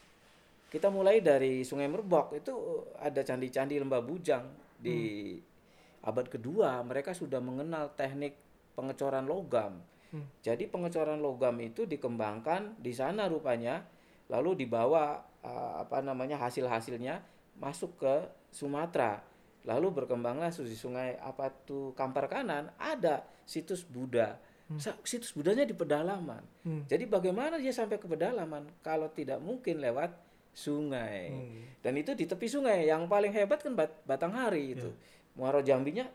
[0.72, 2.56] kita mulai dari Sungai Merbok itu
[2.96, 4.48] ada candi-candi lembah bujang
[4.80, 6.08] di hmm.
[6.08, 8.40] abad kedua mereka sudah mengenal teknik
[8.72, 9.84] pengecoran logam.
[10.08, 10.24] Hmm.
[10.40, 13.84] Jadi pengecoran logam itu dikembangkan di sana rupanya
[14.32, 17.20] lalu dibawa uh, apa namanya hasil-hasilnya
[17.60, 18.14] masuk ke
[18.48, 19.20] Sumatera.
[19.68, 24.40] Lalu berkembanglah di sungai apa tuh Kampar Kanan ada situs Buddha.
[24.72, 24.80] Hmm.
[25.04, 26.40] Situs Budanya di pedalaman.
[26.64, 26.88] Hmm.
[26.88, 30.16] Jadi bagaimana dia sampai ke pedalaman kalau tidak mungkin lewat
[30.50, 31.30] sungai.
[31.30, 31.62] Hmm.
[31.84, 32.88] Dan itu di tepi sungai.
[32.88, 34.90] Yang paling hebat kan bat Batanghari itu.
[34.90, 35.10] Yeah.
[35.38, 36.08] Muaro Jambinya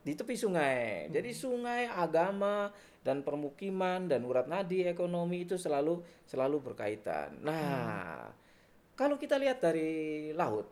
[0.00, 1.06] di tepi sungai.
[1.06, 1.12] Hmm.
[1.12, 7.40] Jadi sungai, agama dan permukiman dan urat nadi ekonomi itu selalu selalu berkaitan.
[7.40, 8.96] Nah, hmm.
[8.96, 10.68] kalau kita lihat dari laut,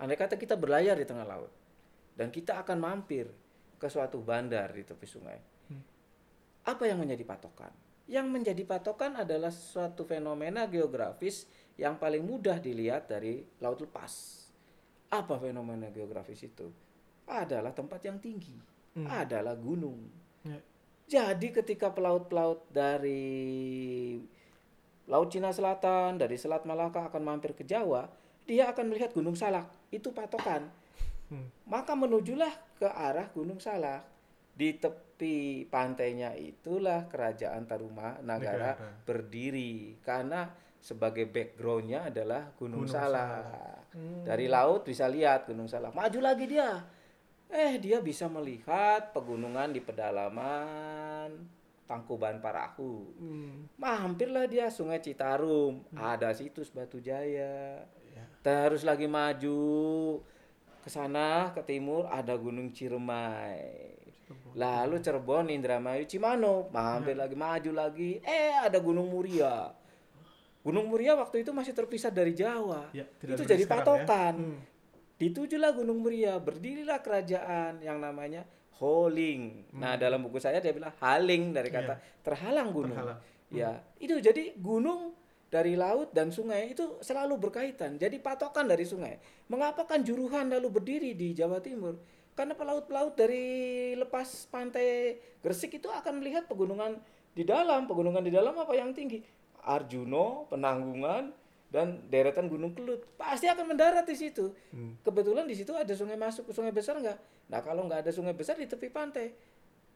[0.00, 1.52] andai kata kita berlayar di tengah laut
[2.16, 3.28] dan kita akan mampir
[3.76, 5.38] ke suatu bandar di tepi sungai.
[5.68, 5.84] Hmm.
[6.68, 7.72] Apa yang menjadi patokan?
[8.10, 11.46] Yang menjadi patokan adalah suatu fenomena geografis
[11.80, 14.44] yang paling mudah dilihat dari laut lepas.
[15.12, 16.68] Apa fenomena geografis itu?
[17.26, 18.56] Adalah tempat yang tinggi,
[18.98, 19.06] hmm.
[19.06, 19.98] adalah gunung.
[20.42, 20.58] Ya.
[21.06, 24.18] Jadi ketika pelaut-pelaut dari
[25.10, 28.06] Laut Cina Selatan, dari Selat Malaka akan mampir ke Jawa,
[28.46, 29.66] dia akan melihat Gunung Salak.
[29.90, 30.70] Itu patokan.
[31.26, 31.48] Hmm.
[31.66, 34.06] Maka menujulah ke arah Gunung Salak.
[34.52, 39.98] Di tepi pantainya itulah kerajaan Taruma Nagara berdiri.
[40.06, 40.46] Karena
[40.78, 43.90] sebagai backgroundnya adalah Gunung, Gunung Salak.
[43.92, 44.22] Hmm.
[44.22, 45.92] Dari laut bisa lihat Gunung Salak.
[45.98, 46.78] Maju lagi dia.
[47.52, 51.36] Eh dia bisa melihat pegunungan di pedalaman
[51.84, 53.12] Tangkuban Parahu.
[53.20, 53.68] Hmm.
[53.76, 55.84] Mampirlah dia Sungai Citarum.
[55.92, 56.00] Hmm.
[56.00, 57.84] Ada situs Batu Jaya.
[58.16, 58.24] Ya.
[58.40, 59.60] Terus lagi maju
[60.80, 63.92] ke sana ke timur ada Gunung Ciremai.
[64.56, 67.28] Lalu Cirebon, Indramayu, Cimano, mampir ya.
[67.28, 68.16] lagi maju lagi.
[68.24, 69.82] Eh ada Gunung Muria
[70.62, 72.86] Gunung Muria waktu itu masih terpisah dari Jawa.
[72.94, 73.70] Ya, itu jadi ya.
[73.70, 74.34] patokan.
[74.38, 74.46] Ya.
[74.46, 74.58] Hmm.
[75.22, 78.42] Ditujulah Gunung Muria, berdirilah kerajaan yang namanya
[78.82, 79.70] Holing.
[79.70, 79.78] Hmm.
[79.78, 81.78] Nah, dalam buku saya dia bilang Haling dari iya.
[81.78, 82.02] kata ya.
[82.26, 82.98] terhalang gunung.
[82.98, 83.18] Terhalang.
[83.54, 84.02] Ya, hmm.
[84.02, 85.14] itu jadi gunung
[85.46, 88.02] dari laut dan sungai itu selalu berkaitan.
[88.02, 89.22] Jadi patokan dari sungai.
[89.46, 92.02] Mengapa kan Juruhan lalu berdiri di Jawa Timur?
[92.34, 96.98] Karena pelaut-pelaut dari lepas pantai Gresik itu akan melihat pegunungan
[97.36, 99.22] di dalam, pegunungan di dalam apa yang tinggi
[99.62, 101.30] Arjuno, Penanggungan,
[101.72, 104.52] dan deretan Gunung Kelut pasti akan mendarat di situ.
[104.76, 105.00] Hmm.
[105.00, 107.48] Kebetulan di situ ada sungai masuk sungai besar nggak?
[107.48, 109.32] Nah kalau nggak ada sungai besar di tepi pantai.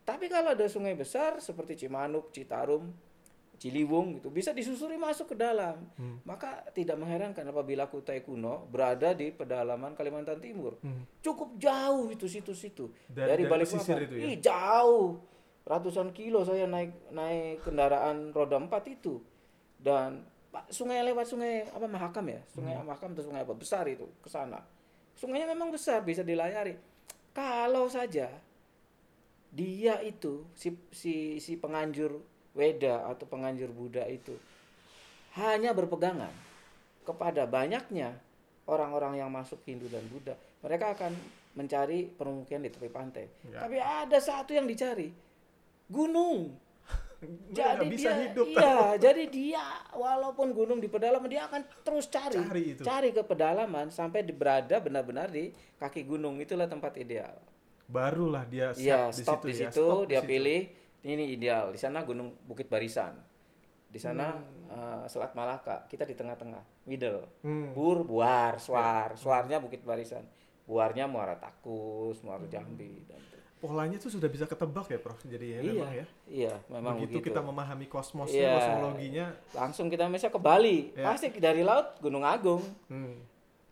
[0.09, 2.95] Tapi kalau ada sungai besar seperti Cimanuk, Citarum,
[3.61, 5.85] Ciliwung gitu bisa disusuri masuk ke dalam.
[6.01, 6.25] Hmm.
[6.25, 10.81] Maka tidak mengherankan apabila Kutai Kuno berada di pedalaman Kalimantan Timur.
[10.81, 11.05] Hmm.
[11.21, 12.89] Cukup jauh itu situs-situ.
[13.13, 14.09] Dari, dari Balikpapan.
[14.09, 14.25] Itu ya?
[14.33, 15.21] Ih, jauh.
[15.67, 19.21] Ratusan kilo saya naik naik kendaraan roda empat itu.
[19.77, 20.25] Dan
[20.71, 22.41] sungai lewat sungai apa Mahakam ya?
[22.53, 22.87] Sungai hmm.
[22.87, 24.61] Mahakam atau sungai apa besar itu ke sana.
[25.17, 26.77] Sungainya memang besar bisa dilayari.
[27.33, 28.29] Kalau saja
[29.53, 32.21] dia itu si si si penganjur
[32.57, 34.33] Weda atau penganjur Buddha itu
[35.37, 36.33] hanya berpegangan
[37.05, 38.17] kepada banyaknya
[38.67, 41.15] orang-orang yang masuk Hindu dan Buddha, mereka akan
[41.57, 43.25] mencari permukiman di tepi pantai.
[43.49, 43.65] Ya.
[43.65, 45.09] Tapi ada satu yang dicari,
[45.89, 46.53] gunung.
[47.51, 48.47] Jadi bisa dia, hidup.
[48.53, 49.65] Iya, jadi dia
[49.97, 52.83] walaupun gunung di pedalaman dia akan terus cari, cari, itu.
[52.85, 55.49] cari ke pedalaman sampai berada benar-benar di
[55.81, 57.41] kaki gunung itulah tempat ideal.
[57.89, 60.33] Barulah dia ya, stop di situ, ya, stop dia di situ.
[60.35, 60.61] pilih
[61.07, 63.15] ini ideal di sana gunung Bukit Barisan
[63.87, 64.67] di sana hmm.
[64.69, 67.73] uh, Selat Malaka kita di tengah-tengah middle hmm.
[67.73, 69.17] Bur Buar Suar ya.
[69.17, 70.27] Suarnya Bukit Barisan
[70.67, 72.53] Buarnya Muara Takus Muara hmm.
[72.53, 73.23] Jambi dan
[73.57, 77.19] polanya itu sudah bisa ketebak ya Prof jadi ya iya, memang ya iya memang begitu,
[77.19, 77.27] begitu.
[77.33, 81.05] kita memahami kosmosnya iya, kosmologinya langsung kita misalnya ke Bali ya.
[81.09, 83.17] pasti dari laut Gunung Agung hmm.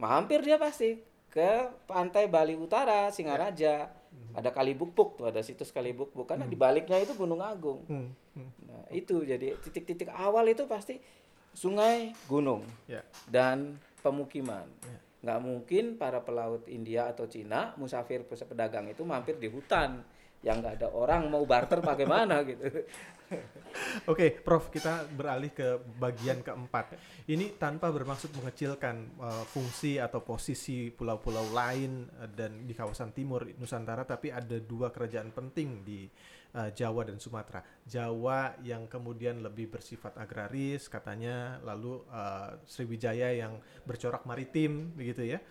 [0.01, 0.97] mampir dia pasti
[1.29, 4.39] ke pantai Bali Utara Singaraja ya Hmm.
[4.39, 6.53] Ada kali bukbuk tuh, ada situs kali bukbuk karena hmm.
[6.53, 7.83] di baliknya itu Gunung Agung.
[7.91, 8.15] Hmm.
[8.35, 8.51] Hmm.
[8.67, 11.03] Nah, itu jadi titik-titik awal itu pasti
[11.55, 13.03] sungai, gunung yeah.
[13.31, 14.67] dan pemukiman.
[14.87, 15.01] Yeah.
[15.25, 20.05] Nggak mungkin para pelaut India atau Cina, musafir pedagang itu mampir di hutan
[20.45, 22.69] yang nggak ada orang mau barter bagaimana gitu.
[22.69, 22.85] Oke,
[24.05, 26.95] okay, Prof, kita beralih ke bagian keempat.
[27.25, 33.49] Ini tanpa bermaksud mengecilkan uh, fungsi atau posisi pulau-pulau lain uh, dan di kawasan timur
[33.57, 36.07] Nusantara, tapi ada dua kerajaan penting di
[36.55, 37.61] uh, Jawa dan Sumatera.
[37.85, 45.43] Jawa yang kemudian lebih bersifat agraris, katanya, lalu uh, Sriwijaya yang bercorak maritim, begitu ya.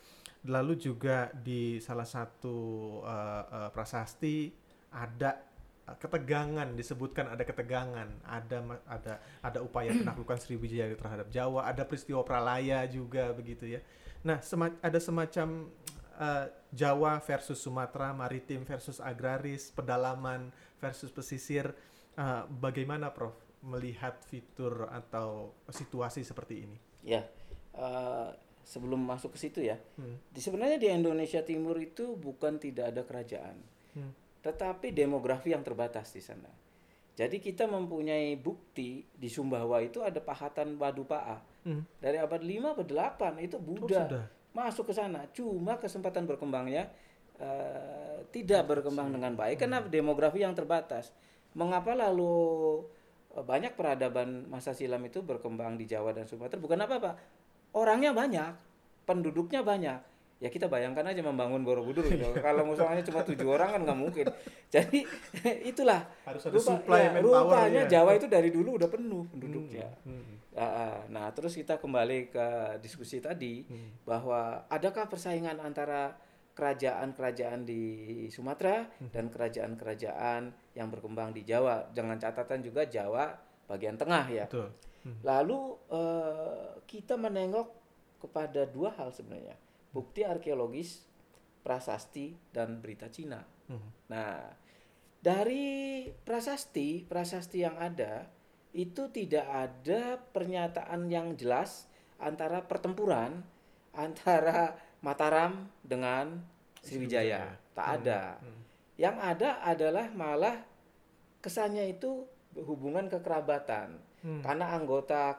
[0.43, 2.57] Lalu juga di salah satu
[3.03, 4.51] uh, uh, prasasti
[4.91, 9.13] ada ketegangan disebutkan ada ketegangan ada ada
[9.43, 13.83] ada upaya penaklukan Sriwijaya terhadap Jawa ada peristiwa pralaya juga begitu ya
[14.23, 15.67] nah sema ada semacam
[16.19, 20.49] uh, Jawa versus Sumatera maritim versus agraris pedalaman
[20.81, 21.71] versus pesisir
[22.17, 27.23] uh, bagaimana Prof melihat fitur atau situasi seperti ini ya
[27.79, 28.27] uh,
[28.63, 30.35] sebelum masuk ke situ ya hmm.
[30.35, 33.57] di sebenarnya di Indonesia Timur itu bukan tidak ada kerajaan
[33.95, 36.51] hmm tetapi demografi yang terbatas di sana.
[37.15, 41.39] Jadi kita mempunyai bukti di Sumbawa itu ada pahatan Badu Pa'a.
[41.63, 41.87] Hmm.
[42.03, 45.25] Dari abad 5 ke 8 itu Buddha oh, masuk ke sana.
[45.33, 46.89] Cuma kesempatan berkembangnya
[47.41, 51.09] uh, tidak berkembang dengan baik karena demografi yang terbatas.
[51.57, 52.81] Mengapa lalu
[53.33, 56.61] uh, banyak peradaban masa silam itu berkembang di Jawa dan Sumatera?
[56.61, 57.11] Bukan apa-apa.
[57.73, 58.53] Orangnya banyak,
[59.09, 60.12] penduduknya banyak
[60.43, 62.35] ya kita bayangkan aja membangun Borobudur gitu.
[62.43, 64.27] kalau misalnya cuma tujuh orang kan nggak mungkin
[64.67, 64.99] jadi
[65.71, 67.91] itulah harus ada rupa, supply ya, rupanya ya.
[67.95, 71.15] Jawa itu dari dulu udah penuh penduduknya hmm, hmm.
[71.15, 72.47] nah terus kita kembali ke
[72.83, 74.03] diskusi tadi hmm.
[74.03, 76.11] bahwa adakah persaingan antara
[76.53, 77.81] kerajaan-kerajaan di
[78.27, 79.15] Sumatera hmm.
[79.15, 80.41] dan kerajaan-kerajaan
[80.75, 83.31] yang berkembang di Jawa dengan catatan juga Jawa
[83.63, 84.75] bagian tengah ya Betul.
[85.07, 85.17] Hmm.
[85.23, 87.71] lalu uh, kita menengok
[88.19, 89.62] kepada dua hal sebenarnya
[89.93, 91.05] bukti arkeologis,
[91.61, 93.39] prasasti dan berita Cina.
[93.69, 93.89] Hmm.
[94.09, 94.41] Nah,
[95.23, 98.27] dari prasasti, prasasti yang ada
[98.73, 103.45] itu tidak ada pernyataan yang jelas antara pertempuran
[103.93, 106.41] antara Mataram dengan
[106.81, 107.53] Sriwijaya.
[107.77, 107.95] Tak hmm.
[108.01, 108.21] ada.
[108.41, 108.61] Hmm.
[108.97, 110.57] Yang ada adalah malah
[111.43, 112.25] kesannya itu
[112.57, 113.99] hubungan kekerabatan.
[114.23, 114.41] Hmm.
[114.41, 115.37] Karena anggota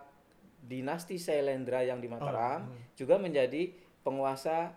[0.64, 2.96] dinasti Sailendra yang di Mataram oh, hmm.
[2.96, 3.68] juga menjadi
[4.04, 4.76] penguasa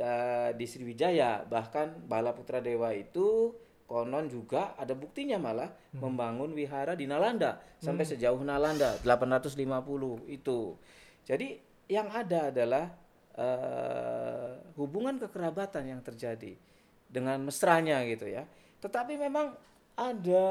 [0.00, 3.52] uh, di Sriwijaya bahkan Bala Putra Dewa itu
[3.86, 6.02] konon juga ada buktinya malah hmm.
[6.02, 8.12] membangun wihara di Nalanda sampai hmm.
[8.18, 10.74] sejauh Nalanda 850 itu.
[11.22, 11.54] Jadi
[11.86, 12.90] yang ada adalah
[13.38, 16.58] uh, hubungan kekerabatan yang terjadi
[17.06, 18.42] dengan mesranya gitu ya.
[18.82, 19.54] Tetapi memang
[19.94, 20.46] ada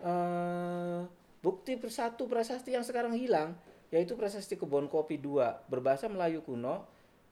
[0.00, 1.04] uh,
[1.44, 3.52] bukti persatu prasasti yang sekarang hilang
[3.88, 6.84] yaitu prasasti kebun kopi dua berbahasa Melayu kuno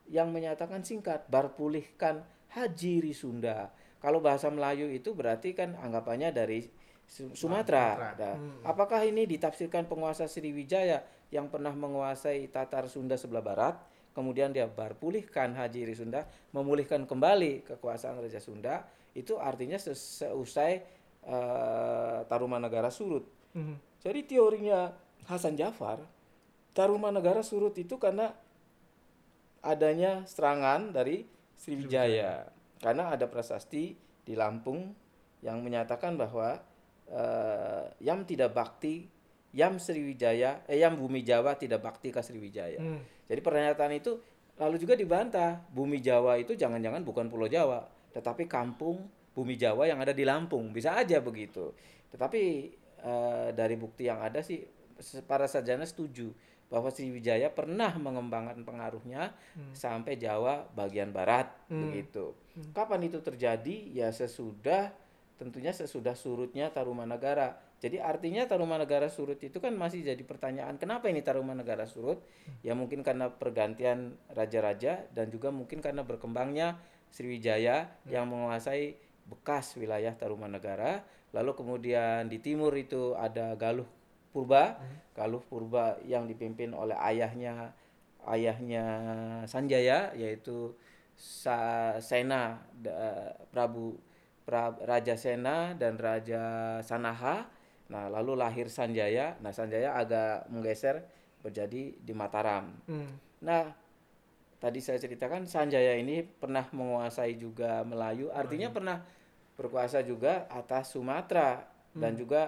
[0.06, 2.22] yang menyatakan singkat bar pulihkan
[2.54, 3.74] Haji Risunda.
[3.98, 6.64] Kalau bahasa Melayu itu berarti kan anggapannya dari
[7.10, 8.14] Sumatera.
[8.18, 8.66] Nah, hmm.
[8.66, 13.78] Apakah ini ditafsirkan penguasa Sriwijaya yang pernah menguasai Tatar Sunda sebelah barat,
[14.10, 20.72] kemudian dia bar pulihkan Haji Risunda, memulihkan kembali kekuasaan Raja Sunda, itu artinya seusai
[21.26, 23.26] uh, Tarumanegara surut.
[23.54, 23.78] Hmm.
[24.02, 24.90] Jadi teorinya
[25.30, 26.02] Hasan Jafar,
[26.76, 28.36] Tarumanegara surut itu karena
[29.64, 31.24] adanya serangan dari
[31.56, 32.44] Sriwijaya.
[32.76, 34.92] Karena ada prasasti di Lampung
[35.40, 36.60] yang menyatakan bahwa
[37.08, 39.08] uh, Yam tidak bakti,
[39.56, 42.76] Yam Sriwijaya, eh Yam Bumi Jawa tidak bakti ke Sriwijaya.
[42.76, 43.00] Hmm.
[43.24, 44.20] Jadi pernyataan itu
[44.60, 49.96] lalu juga dibantah, Bumi Jawa itu jangan-jangan bukan Pulau Jawa, tetapi kampung Bumi Jawa yang
[50.04, 50.76] ada di Lampung.
[50.76, 51.72] Bisa aja begitu.
[52.12, 52.42] Tetapi
[53.00, 54.60] uh, dari bukti yang ada sih
[55.24, 56.32] para sarjana setuju
[56.66, 59.72] bahwa Sriwijaya pernah mengembangkan pengaruhnya hmm.
[59.74, 61.82] sampai Jawa bagian barat hmm.
[61.86, 62.34] begitu.
[62.58, 62.74] Hmm.
[62.74, 63.76] Kapan itu terjadi?
[63.94, 64.90] Ya sesudah
[65.36, 67.60] tentunya sesudah surutnya Tarumanagara.
[67.78, 72.18] Jadi artinya Tarumanagara surut itu kan masih jadi pertanyaan kenapa ini Tarumanagara surut?
[72.18, 72.58] Hmm.
[72.66, 76.82] Ya mungkin karena pergantian raja-raja dan juga mungkin karena berkembangnya
[77.14, 78.10] Sriwijaya hmm.
[78.10, 78.98] yang menguasai
[79.30, 81.06] bekas wilayah Tarumanagara.
[81.30, 83.86] Lalu kemudian di timur itu ada Galuh
[84.36, 85.16] Purba, hmm.
[85.16, 87.72] Galuh Purba yang dipimpin oleh ayahnya
[88.28, 88.84] ayahnya
[89.48, 90.76] Sanjaya yaitu
[91.16, 93.96] Sa Sena da, Prabu
[94.44, 97.48] pra, Raja Sena dan Raja Sanaha.
[97.88, 99.40] Nah, lalu lahir Sanjaya.
[99.40, 101.08] Nah, Sanjaya agak menggeser
[101.40, 102.76] menjadi di Mataram.
[102.84, 103.08] Hmm.
[103.40, 103.72] Nah,
[104.60, 108.76] tadi saya ceritakan Sanjaya ini pernah menguasai juga Melayu, artinya hmm.
[108.76, 108.98] pernah
[109.56, 111.64] berkuasa juga atas Sumatera
[111.96, 112.00] hmm.
[112.02, 112.42] dan juga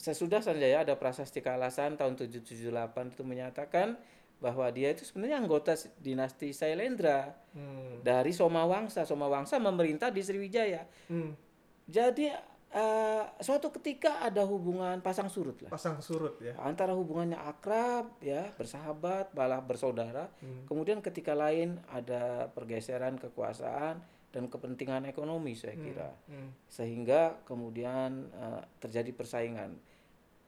[0.00, 4.00] sesudah Sanjaya ada prasasti Kalasan tahun 778 itu menyatakan
[4.40, 8.00] bahwa dia itu sebenarnya anggota dinasti Sailendra hmm.
[8.00, 9.04] dari Somawangsa.
[9.04, 10.88] Somawangsa memerintah di Sriwijaya.
[11.12, 11.36] Hmm.
[11.84, 12.32] Jadi
[12.72, 15.70] uh, suatu ketika ada hubungan pasang surut lah.
[15.70, 16.56] Pasang surut ya.
[16.56, 20.32] Antara hubungannya akrab ya, bersahabat, malah bersaudara.
[20.40, 20.64] Hmm.
[20.64, 24.00] Kemudian ketika lain ada pergeseran kekuasaan
[24.32, 25.84] dan kepentingan ekonomi saya hmm.
[25.84, 26.10] kira.
[26.32, 26.48] Hmm.
[26.48, 26.50] Hmm.
[26.64, 29.89] Sehingga kemudian uh, terjadi persaingan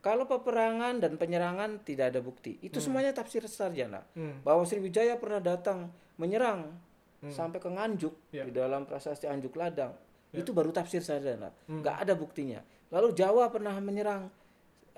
[0.03, 2.85] kalau peperangan dan penyerangan tidak ada bukti, itu hmm.
[2.91, 4.03] semuanya tafsir sarjana.
[4.19, 4.43] Hmm.
[4.43, 6.75] Bahwa Sriwijaya pernah datang menyerang
[7.23, 7.31] hmm.
[7.31, 8.43] sampai ke Nganjuk yeah.
[8.43, 9.95] di dalam prasasti Anjuk Ladang,
[10.35, 10.43] yeah.
[10.43, 11.55] itu baru tafsir sarjana.
[11.71, 11.87] Hmm.
[11.87, 12.59] Gak ada buktinya.
[12.91, 14.27] Lalu Jawa pernah menyerang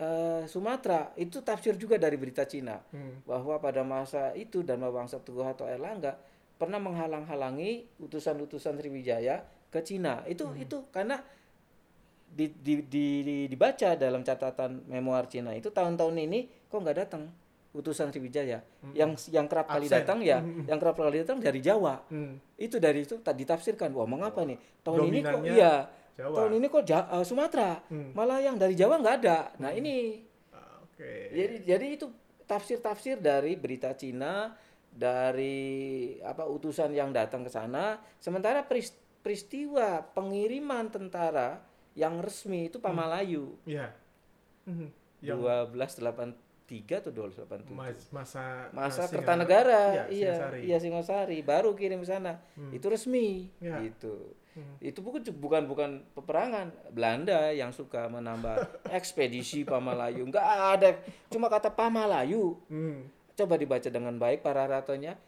[0.00, 2.80] uh, Sumatera, itu tafsir juga dari berita Cina.
[2.88, 3.20] Hmm.
[3.28, 6.16] Bahwa pada masa itu dan bangsa Tugu atau Erlangga
[6.56, 10.24] pernah menghalang-halangi utusan-utusan Sriwijaya ke Cina.
[10.24, 10.64] Itu hmm.
[10.64, 11.20] itu karena
[12.34, 17.30] di, di, di, di, dibaca dalam catatan memoir Cina itu tahun-tahun ini kok nggak datang
[17.74, 18.94] utusan Sriwijaya hmm.
[18.94, 20.70] yang yang kerap kali datang ya hmm.
[20.70, 22.58] yang kerap kali datang dari Jawa hmm.
[22.58, 25.74] itu dari itu tadi ditafsirkan wah mengapa nih tahun ini kok iya
[26.14, 26.36] Jawa.
[26.38, 28.14] tahun ini kok ja, uh, Sumatera hmm.
[28.14, 29.80] malah yang dari Jawa nggak ada nah hmm.
[29.82, 29.94] ini
[30.54, 31.34] ah, okay.
[31.34, 32.06] jadi jadi itu
[32.46, 34.54] tafsir-tafsir dari berita Cina
[34.94, 38.62] dari apa utusan yang datang ke sana sementara
[39.18, 43.54] peristiwa pengiriman tentara yang resmi itu Pamalayu.
[43.64, 43.94] Iya.
[44.66, 44.90] Hmm.
[45.22, 46.34] Dua belas delapan
[46.64, 47.76] tiga atau dua delapan tujuh.
[48.12, 50.60] Masa masa Kertanegara, iya, Singosari.
[50.64, 52.40] iya Singosari, baru kirim ke sana.
[52.56, 52.72] Hmm.
[52.72, 53.78] Itu resmi, ya.
[53.84, 54.34] gitu.
[54.56, 54.76] Hmm.
[54.80, 58.58] Itu bukan bukan bukan peperangan Belanda yang suka menambah
[58.98, 60.24] ekspedisi Pamalayu.
[60.24, 60.88] Enggak ada,
[61.28, 62.56] cuma kata Pamalayu.
[62.68, 63.06] Hmm.
[63.34, 65.18] Coba dibaca dengan baik para ratonya.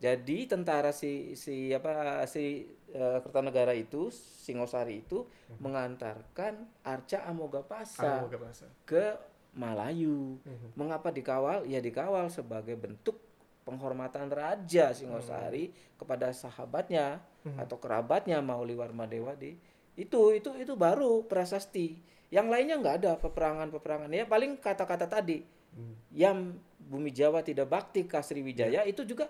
[0.00, 2.64] Jadi tentara si si apa si
[2.96, 5.60] uh, Kertanegara itu Singosari itu uh-huh.
[5.60, 9.12] mengantarkan Arca Amogapasa, Amogapasa ke
[9.52, 10.40] Malayu.
[10.40, 10.72] Uh-huh.
[10.72, 11.68] Mengapa dikawal?
[11.68, 13.20] Ya dikawal sebagai bentuk
[13.68, 16.00] penghormatan Raja Singosari uh-huh.
[16.00, 17.60] kepada sahabatnya uh-huh.
[17.60, 19.52] atau kerabatnya Mauli Warmadewa di
[20.00, 22.00] itu itu itu baru prasasti.
[22.32, 24.08] Yang lainnya nggak ada peperangan-peperangan.
[24.16, 26.08] Ya paling kata-kata tadi uh-huh.
[26.16, 28.88] yang bumi Jawa tidak bakti ke Sriwijaya yeah.
[28.88, 29.28] itu juga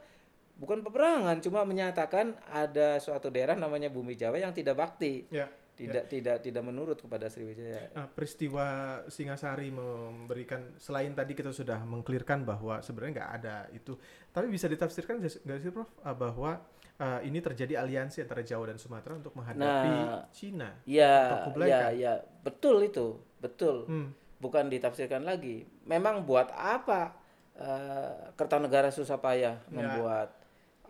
[0.61, 5.25] bukan peperangan, cuma menyatakan ada suatu daerah namanya Bumi Jawa yang tidak bakti.
[5.33, 5.49] Ya.
[5.81, 6.13] Tidak ya.
[6.13, 7.89] tidak tidak menurut kepada Sriwijaya.
[7.97, 13.97] Nah, peristiwa Singasari memberikan selain tadi kita sudah mengklirkan bahwa sebenarnya nggak ada itu,
[14.29, 16.61] tapi bisa ditafsirkan nggak sih Prof ah, bahwa
[17.01, 20.71] uh, ini terjadi aliansi antara Jawa dan Sumatera untuk menghadapi nah, Cina.
[20.85, 23.89] Iya, iya, iya, betul itu, betul.
[23.89, 24.13] Hmm.
[24.37, 25.65] Bukan ditafsirkan lagi.
[25.89, 27.17] Memang buat apa
[27.57, 29.73] uh, Kertanegara susah payah ya.
[29.73, 30.40] membuat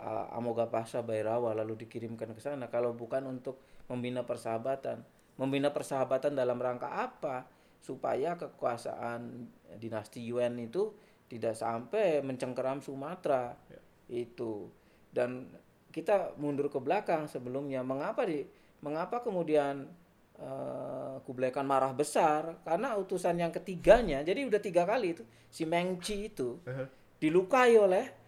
[0.00, 5.04] uh, Amoga Pasha Bairawa lalu dikirimkan ke sana kalau bukan untuk membina persahabatan.
[5.36, 7.48] Membina persahabatan dalam rangka apa?
[7.80, 9.48] Supaya kekuasaan
[9.80, 10.92] dinasti Yuan itu
[11.30, 13.56] tidak sampai mencengkeram Sumatera.
[13.68, 13.80] Ya.
[14.10, 14.68] Itu.
[15.12, 15.48] Dan
[15.90, 18.46] kita mundur ke belakang sebelumnya mengapa di
[18.80, 19.90] mengapa kemudian
[20.38, 25.66] uh, Kublai Khan marah besar karena utusan yang ketiganya jadi udah tiga kali itu si
[25.66, 26.86] Mengci itu uh -huh.
[27.18, 28.19] dilukai oleh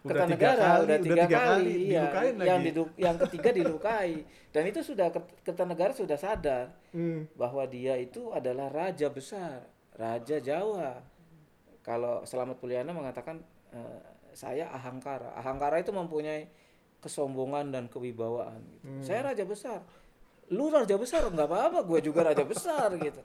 [0.00, 2.08] udah tiga, udah tiga kali, kali iya.
[2.40, 2.72] yang lagi.
[2.96, 5.12] yang ketiga dilukai dan itu sudah
[5.44, 7.36] Kertanegara sudah sadar hmm.
[7.36, 11.04] bahwa dia itu adalah raja besar raja Jawa
[11.84, 13.44] kalau Selamat Puliana mengatakan
[13.76, 14.00] uh,
[14.32, 16.48] saya ahangkara ahangkara itu mempunyai
[17.04, 18.84] kesombongan dan kewibawaan gitu.
[18.88, 19.02] hmm.
[19.04, 19.84] saya raja besar
[20.48, 23.20] lu raja besar nggak apa-apa gue juga raja besar gitu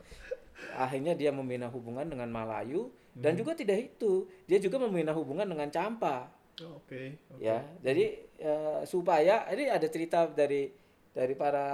[0.75, 3.39] akhirnya dia membina hubungan dengan Malayu dan hmm.
[3.39, 6.87] juga tidak itu dia juga membina hubungan dengan Campa Oke.
[6.87, 7.43] Okay, okay.
[7.43, 8.05] Ya, jadi
[8.47, 10.71] uh, supaya ini ada cerita dari
[11.15, 11.67] dari para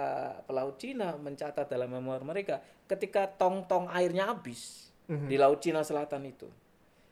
[0.46, 5.30] pelaut Cina mencatat dalam memoir mereka ketika tong-tong airnya habis mm-hmm.
[5.30, 6.46] di laut Cina Selatan itu.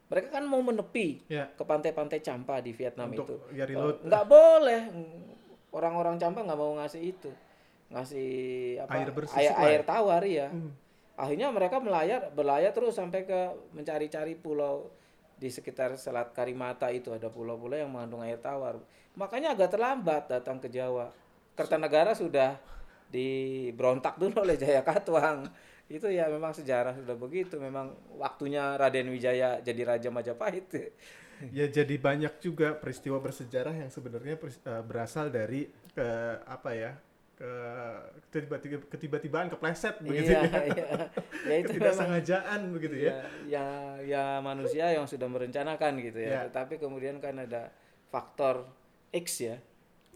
[0.10, 1.54] Mereka kan mau menepi yeah.
[1.54, 3.36] ke pantai-pantai Campa di Vietnam Untuk itu.
[3.78, 4.82] Uh, nggak boleh.
[5.70, 7.30] Orang-orang Campa nggak mau ngasih itu.
[7.94, 8.30] Ngasih
[8.86, 8.94] apa?
[8.98, 9.38] Air bersih.
[9.38, 10.50] Air, air tawar ya.
[10.50, 10.74] Mm.
[11.14, 14.90] Akhirnya mereka melayar, berlayar terus sampai ke mencari-cari pulau
[15.40, 18.76] di sekitar Selat Karimata itu ada pulau-pulau yang mengandung air tawar.
[19.16, 21.16] Makanya agak terlambat datang ke Jawa.
[21.56, 22.60] Kertanegara sudah
[23.08, 25.48] diberontak dulu oleh Jaya Katuang.
[25.90, 27.56] Itu ya memang sejarah sudah begitu.
[27.58, 30.68] Memang waktunya Raden Wijaya jadi Raja Majapahit.
[31.56, 36.08] Ya jadi banyak juga peristiwa bersejarah yang sebenarnya eh, berasal dari ke
[36.44, 36.92] apa ya
[37.40, 38.40] ke
[38.92, 40.60] ketiba-tibaan kepleset begitu iya, ya.
[40.76, 40.88] Iya.
[41.48, 43.08] ya itu sengajaan begitu ya.
[43.08, 43.16] ya.
[43.48, 43.68] Ya
[44.04, 46.30] ya manusia yang sudah merencanakan gitu ya.
[46.30, 46.42] ya.
[46.52, 47.72] Tetapi kemudian kan ada
[48.12, 48.68] faktor
[49.16, 49.56] X ya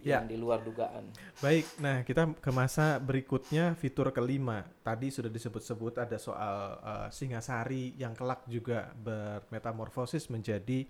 [0.03, 0.19] ya.
[0.19, 1.09] yang di luar dugaan.
[1.39, 4.67] Baik, nah kita ke masa berikutnya fitur kelima.
[4.84, 10.84] Tadi sudah disebut-sebut ada soal uh, Singasari yang kelak juga bermetamorfosis menjadi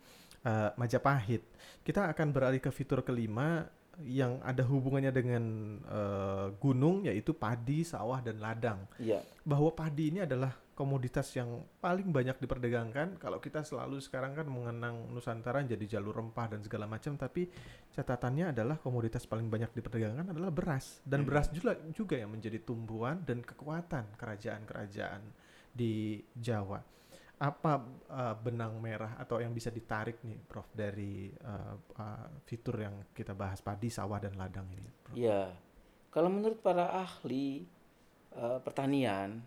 [0.43, 1.45] uh, Majapahit.
[1.85, 3.69] Kita akan beralih ke fitur kelima
[4.01, 5.43] yang ada hubungannya dengan
[5.85, 8.89] uh, gunung yaitu padi, sawah dan ladang.
[8.97, 9.21] Iya.
[9.45, 13.21] Bahwa padi ini adalah komoditas yang paling banyak diperdagangkan.
[13.21, 17.45] Kalau kita selalu sekarang kan mengenang Nusantara jadi jalur rempah dan segala macam, tapi
[17.93, 21.27] catatannya adalah komoditas paling banyak diperdagangkan adalah beras dan hmm.
[21.29, 25.21] beras juga juga yang menjadi tumbuhan dan kekuatan kerajaan-kerajaan
[25.69, 26.81] di Jawa
[27.43, 32.95] apa uh, benang merah atau yang bisa ditarik nih, Prof, dari uh, uh, fitur yang
[33.11, 34.87] kita bahas padi, sawah dan ladang ini?
[35.03, 35.19] Prof?
[35.19, 35.51] Ya,
[36.07, 37.67] kalau menurut para ahli
[38.39, 39.43] uh, pertanian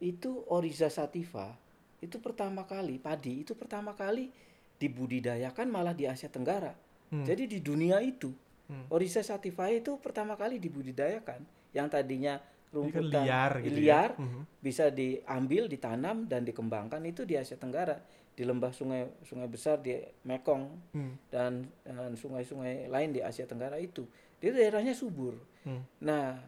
[0.00, 1.52] itu Oriza sativa
[2.00, 4.32] itu pertama kali padi itu pertama kali
[4.80, 6.72] dibudidayakan malah di Asia Tenggara.
[7.12, 7.28] Hmm.
[7.28, 8.32] Jadi di dunia itu
[8.72, 8.88] hmm.
[8.88, 11.44] Oriza sativa itu pertama kali dibudidayakan
[11.76, 12.40] yang tadinya
[12.70, 14.06] rumputan kan liar, gitu ya.
[14.06, 14.42] liar ya?
[14.62, 17.98] bisa diambil, ditanam dan dikembangkan itu di Asia Tenggara
[18.30, 20.64] di lembah sungai sungai besar di Mekong
[20.96, 21.14] hmm.
[21.28, 21.66] dan
[22.14, 24.06] sungai-sungai lain di Asia Tenggara itu
[24.40, 25.36] itu daerahnya subur.
[25.66, 25.84] Hmm.
[26.00, 26.40] Nah,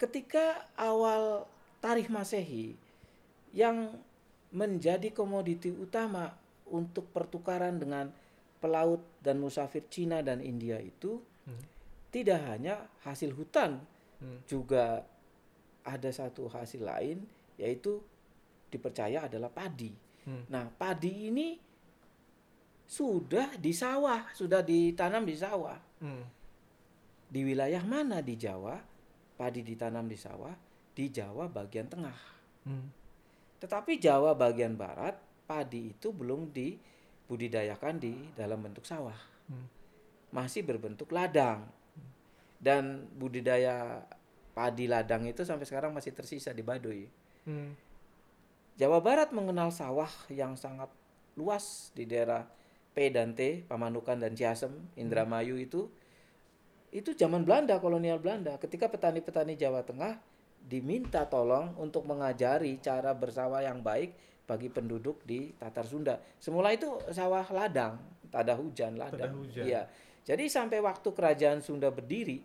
[0.00, 1.46] ketika awal
[1.78, 2.74] tarikh Masehi
[3.54, 3.94] yang
[4.50, 6.32] menjadi komoditi utama
[6.72, 8.10] untuk pertukaran dengan
[8.58, 11.62] pelaut dan musafir Cina dan India itu hmm.
[12.10, 13.78] tidak hanya hasil hutan
[14.18, 14.48] hmm.
[14.50, 15.06] juga
[15.88, 17.24] ada satu hasil lain
[17.56, 18.04] yaitu
[18.68, 19.90] dipercaya adalah padi.
[20.28, 20.44] Hmm.
[20.52, 21.56] Nah, padi ini
[22.88, 25.76] sudah di sawah, sudah ditanam di sawah.
[26.04, 26.24] Hmm.
[27.28, 28.76] Di wilayah mana di Jawa
[29.36, 30.52] padi ditanam di sawah?
[30.92, 32.18] Di Jawa bagian tengah.
[32.68, 32.88] Hmm.
[33.58, 35.16] Tetapi Jawa bagian barat
[35.48, 39.16] padi itu belum dibudidayakan di dalam bentuk sawah.
[39.48, 39.66] Hmm.
[40.32, 41.64] Masih berbentuk ladang.
[41.64, 42.10] Hmm.
[42.60, 42.82] Dan
[43.16, 44.04] budidaya
[44.58, 47.06] padi ladang itu sampai sekarang masih tersisa di Baduy.
[47.46, 47.78] Hmm.
[48.74, 50.90] Jawa Barat mengenal sawah yang sangat
[51.38, 52.42] luas di daerah
[52.90, 55.66] P dan T, Pamanukan dan Ciasem, Indramayu hmm.
[55.70, 55.86] itu
[56.90, 58.58] itu zaman Belanda, kolonial Belanda.
[58.58, 60.18] Ketika petani-petani Jawa Tengah
[60.58, 64.10] diminta tolong untuk mengajari cara bersawah yang baik
[64.50, 66.18] bagi penduduk di Tatar Sunda.
[66.42, 68.00] Semula itu sawah ladang,
[68.34, 69.46] tak ada hujan ladang.
[69.54, 69.86] Iya.
[70.26, 72.42] Jadi sampai waktu kerajaan Sunda berdiri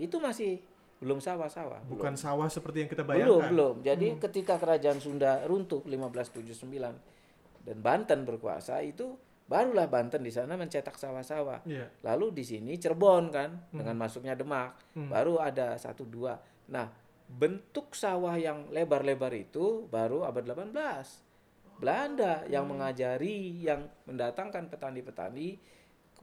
[0.00, 0.64] itu masih
[1.00, 1.80] belum sawah-sawah.
[1.88, 2.20] Bukan belum.
[2.20, 3.28] sawah seperti yang kita bayangkan.
[3.32, 3.74] Belum, belum.
[3.80, 4.18] Jadi hmm.
[4.20, 9.16] ketika kerajaan Sunda runtuh 1579 dan Banten berkuasa itu
[9.48, 11.64] barulah Banten di sana mencetak sawah-sawah.
[11.64, 11.88] Yeah.
[12.04, 13.80] Lalu di sini Cirebon kan hmm.
[13.80, 15.08] dengan masuknya Demak hmm.
[15.08, 16.36] baru ada satu dua.
[16.68, 16.92] Nah,
[17.26, 21.80] bentuk sawah yang lebar-lebar itu baru abad 18.
[21.80, 22.72] Belanda yang hmm.
[22.76, 25.56] mengajari, yang mendatangkan petani-petani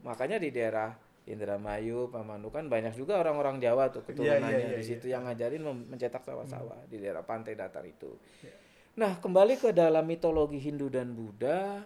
[0.06, 0.94] makanya di daerah
[1.28, 5.20] Indramayu, Pamanukan banyak juga orang-orang Jawa tuh iya, keturunannya yeah, yeah, yeah, di situ yeah.
[5.20, 6.90] yang ngajarin mencetak sawah-sawah hmm.
[6.90, 8.16] di daerah pantai datar itu.
[8.42, 8.56] Yeah.
[8.98, 11.86] Nah, kembali ke dalam mitologi Hindu dan Buddha,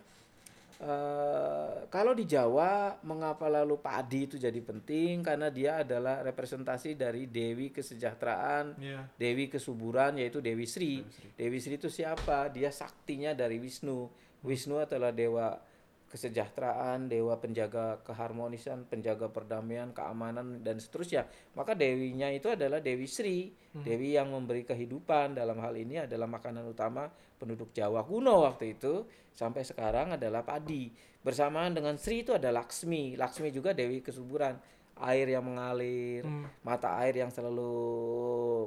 [0.79, 7.27] uh, kalau di Jawa mengapa lalu padi itu jadi penting karena dia adalah representasi dari
[7.27, 9.03] dewi kesejahteraan, yeah.
[9.19, 11.03] dewi kesuburan yaitu Dewi Sri.
[11.03, 11.27] Dewi Sri.
[11.35, 12.47] Dewi Sri itu siapa?
[12.47, 14.07] Dia saktinya dari Wisnu.
[14.41, 15.59] Wisnu adalah dewa
[16.11, 21.23] kesejahteraan, dewa penjaga keharmonisan, penjaga perdamaian, keamanan dan seterusnya.
[21.55, 23.87] Maka dewinya itu adalah Dewi Sri, hmm.
[23.87, 25.39] dewi yang memberi kehidupan.
[25.39, 27.07] Dalam hal ini adalah makanan utama
[27.39, 30.91] penduduk Jawa kuno waktu itu sampai sekarang adalah padi.
[31.23, 33.15] Bersamaan dengan Sri itu ada Laksmi.
[33.15, 34.59] Laksmi juga dewi kesuburan,
[34.99, 36.67] air yang mengalir, hmm.
[36.67, 37.71] mata air yang selalu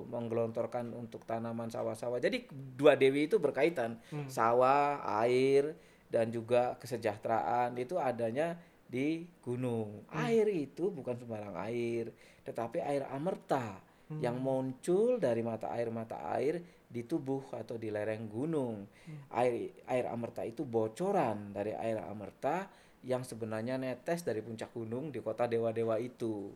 [0.09, 2.17] menggelontorkan untuk tanaman sawah-sawah.
[2.25, 4.33] Jadi dua dewi itu berkaitan, hmm.
[4.33, 5.77] sawah, air
[6.15, 8.55] dan juga kesejahteraan itu adanya
[8.87, 10.07] di gunung.
[10.07, 10.23] Hmm.
[10.31, 12.15] Air itu bukan sembarang air,
[12.47, 13.83] tetapi air amerta
[14.15, 14.23] hmm.
[14.23, 18.87] yang muncul dari mata air mata air di tubuh atau di lereng gunung.
[18.87, 19.19] Hmm.
[19.35, 22.71] Air air amerta itu bocoran dari air amerta
[23.03, 26.55] yang sebenarnya netes dari puncak gunung di kota dewa-dewa itu.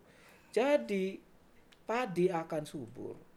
[0.54, 1.18] Jadi
[1.82, 3.27] padi akan subur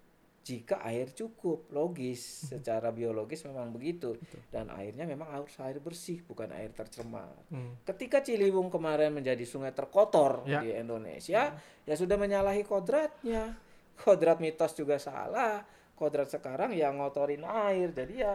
[0.42, 4.42] jika air cukup logis secara biologis memang begitu Betul.
[4.50, 7.86] dan airnya memang harus air bersih bukan air tercemar hmm.
[7.86, 10.66] ketika Ciliwung kemarin menjadi sungai terkotor ya.
[10.66, 11.86] di Indonesia hmm.
[11.86, 13.54] ya sudah menyalahi kodratnya
[14.02, 15.62] kodrat mitos juga salah
[15.94, 18.34] kodrat sekarang yang ngotorin air jadi ya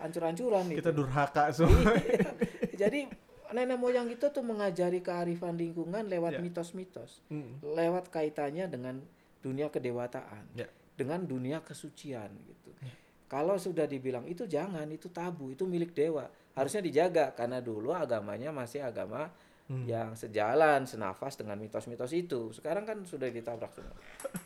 [0.00, 0.96] hancur-hancuran kita itu.
[0.96, 2.32] durhaka semua iya.
[2.88, 3.04] jadi
[3.52, 6.40] nenek moyang kita tuh mengajari kearifan lingkungan lewat ya.
[6.40, 7.36] mitos-mitos ya.
[7.36, 7.52] hmm.
[7.76, 9.04] lewat kaitannya dengan
[9.40, 10.68] dunia kedewataan ya.
[10.94, 12.70] dengan dunia kesucian gitu.
[12.84, 12.92] Ya.
[13.30, 16.26] Kalau sudah dibilang itu jangan, itu tabu, itu milik dewa.
[16.52, 19.30] Harusnya dijaga karena dulu agamanya masih agama
[19.70, 19.86] hmm.
[19.86, 22.50] yang sejalan, senafas dengan mitos-mitos itu.
[22.50, 23.94] Sekarang kan sudah ditabrak semua.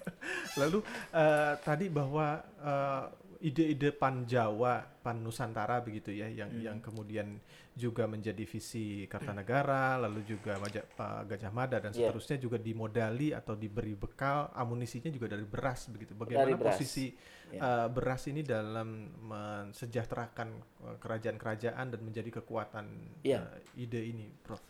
[0.61, 0.85] Lalu
[1.17, 3.09] uh, tadi bahwa uh,
[3.45, 6.65] ide-ide pan Jawa, pan Nusantara begitu ya, yang hmm.
[6.65, 7.37] yang kemudian
[7.77, 12.09] juga menjadi visi Kartanegara, lalu juga Majap, uh, Gajah Mada dan yeah.
[12.09, 16.17] seterusnya juga dimodali atau diberi bekal amunisinya juga dari beras begitu.
[16.17, 16.81] Bagaimana beras.
[16.81, 17.13] posisi
[17.53, 17.85] yeah.
[17.85, 20.49] uh, beras ini dalam mensejahterakan
[20.89, 22.87] uh, kerajaan-kerajaan dan menjadi kekuatan
[23.29, 23.45] yeah.
[23.45, 24.65] uh, ide ini, Prof?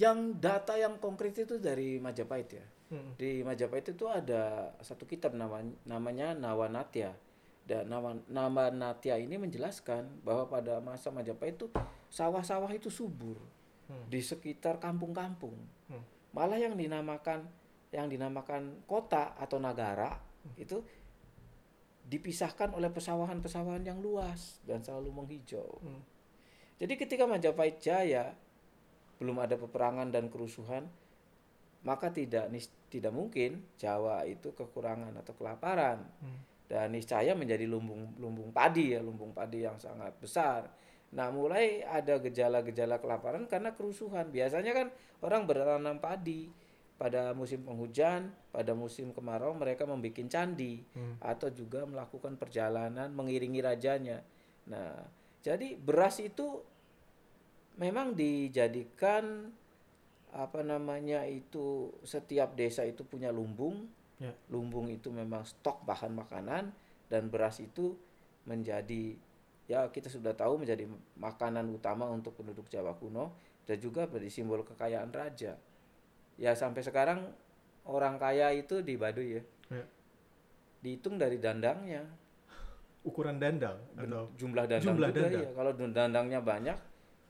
[0.00, 2.66] Yang data yang konkret itu dari Majapahit ya.
[2.88, 3.12] Hmm.
[3.20, 7.29] Di Majapahit itu ada satu kitab namanya namanya Nawanatya
[7.70, 11.70] dan nama, nama Natya ini menjelaskan bahwa pada masa Majapahit itu
[12.10, 13.38] sawah-sawah itu subur
[13.86, 14.10] hmm.
[14.10, 15.54] di sekitar kampung-kampung.
[15.86, 16.02] Hmm.
[16.34, 17.46] Malah yang dinamakan
[17.94, 20.54] yang dinamakan kota atau negara hmm.
[20.58, 20.82] itu
[22.10, 25.78] dipisahkan oleh pesawahan-pesawahan yang luas dan selalu menghijau.
[25.78, 26.02] Hmm.
[26.82, 28.34] Jadi ketika Majapahit Jaya
[29.22, 30.90] belum ada peperangan dan kerusuhan,
[31.86, 32.50] maka tidak
[32.90, 36.02] tidak mungkin Jawa itu kekurangan atau kelaparan.
[36.18, 40.70] Hmm dan niscaya menjadi lumbung lumbung padi ya lumbung padi yang sangat besar.
[41.10, 44.30] Nah mulai ada gejala-gejala kelaparan karena kerusuhan.
[44.30, 44.86] Biasanya kan
[45.26, 46.46] orang bertanam padi
[46.94, 51.18] pada musim penghujan, pada musim kemarau mereka membuat candi hmm.
[51.18, 54.22] atau juga melakukan perjalanan mengiringi rajanya.
[54.70, 54.94] Nah
[55.42, 56.62] jadi beras itu
[57.82, 59.50] memang dijadikan
[60.30, 63.90] apa namanya itu setiap desa itu punya lumbung
[64.20, 64.36] Ya.
[64.52, 66.68] Lumbung itu memang stok bahan makanan
[67.08, 67.96] dan beras itu
[68.44, 69.16] menjadi
[69.64, 70.84] ya kita sudah tahu menjadi
[71.16, 73.32] makanan utama untuk penduduk Jawa kuno
[73.64, 75.56] dan juga menjadi simbol kekayaan raja.
[76.36, 77.32] Ya sampai sekarang
[77.88, 79.42] orang kaya itu di Baduy ya.
[79.72, 79.84] ya.
[80.84, 82.04] Dihitung dari dandangnya.
[83.00, 85.44] Ukuran dandang atau jumlah dandang jumlah juga dandang.
[85.48, 85.50] ya.
[85.56, 86.78] Kalau dandangnya banyak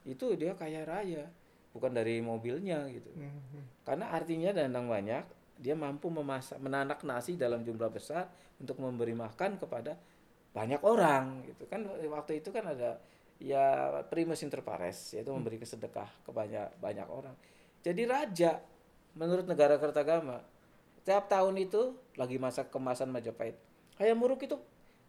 [0.02, 1.30] itu dia kaya raya,
[1.70, 3.10] bukan dari mobilnya gitu.
[3.14, 3.62] Mm -hmm.
[3.86, 5.24] Karena artinya dandang banyak,
[5.60, 10.00] dia mampu memasak menanak nasi dalam jumlah besar untuk memberi makan kepada
[10.56, 11.68] banyak orang gitu.
[11.68, 12.96] Kan waktu itu kan ada
[13.36, 17.36] ya primus inter pares yaitu memberi kesedekah ke banyak banyak orang.
[17.84, 18.60] Jadi raja
[19.12, 20.40] menurut negara Kertagama
[21.04, 23.56] tiap tahun itu lagi masa kemasan Majapahit.
[24.00, 24.56] Hayam Wuruk itu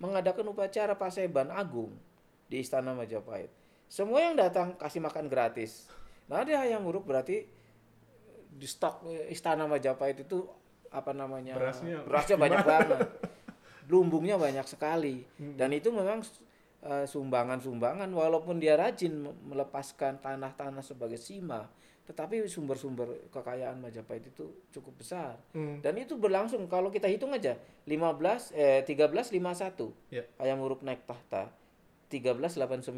[0.03, 1.95] mengadakan upacara paseban agung
[2.51, 3.51] di istana Majapahit.
[3.91, 5.87] Semua yang datang kasih makan gratis.
[6.27, 7.47] Nah di Hayam Wuruk berarti
[8.51, 10.43] di stok istana Majapahit itu
[10.91, 12.99] apa namanya berasnya, berasnya banyak banget
[13.91, 15.55] lumbungnya banyak sekali hmm.
[15.55, 16.19] dan itu memang
[16.83, 21.67] uh, sumbangan-sumbangan walaupun dia rajin melepaskan tanah-tanah sebagai sima
[22.11, 25.79] tetapi sumber-sumber kekayaan Majapahit itu cukup besar hmm.
[25.79, 27.55] dan itu berlangsung kalau kita hitung aja
[27.87, 30.27] 15 eh 1351 yeah.
[30.35, 31.55] Ayam Uruk naik tahta
[32.11, 32.91] 1389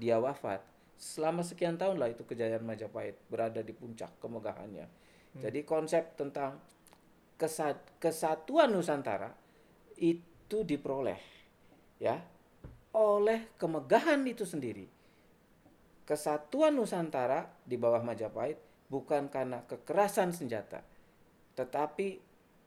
[0.00, 0.64] dia wafat
[0.98, 4.86] selama sekian tahun lah itu kejayaan Majapahit berada di puncak kemegahannya.
[4.90, 5.40] Hmm.
[5.40, 6.58] Jadi konsep tentang
[7.38, 9.30] kesat, kesatuan Nusantara
[9.94, 11.22] itu diperoleh
[12.02, 12.18] ya
[12.98, 14.90] oleh kemegahan itu sendiri.
[16.02, 18.58] Kesatuan Nusantara di bawah Majapahit
[18.90, 20.82] bukan karena kekerasan senjata,
[21.54, 22.18] tetapi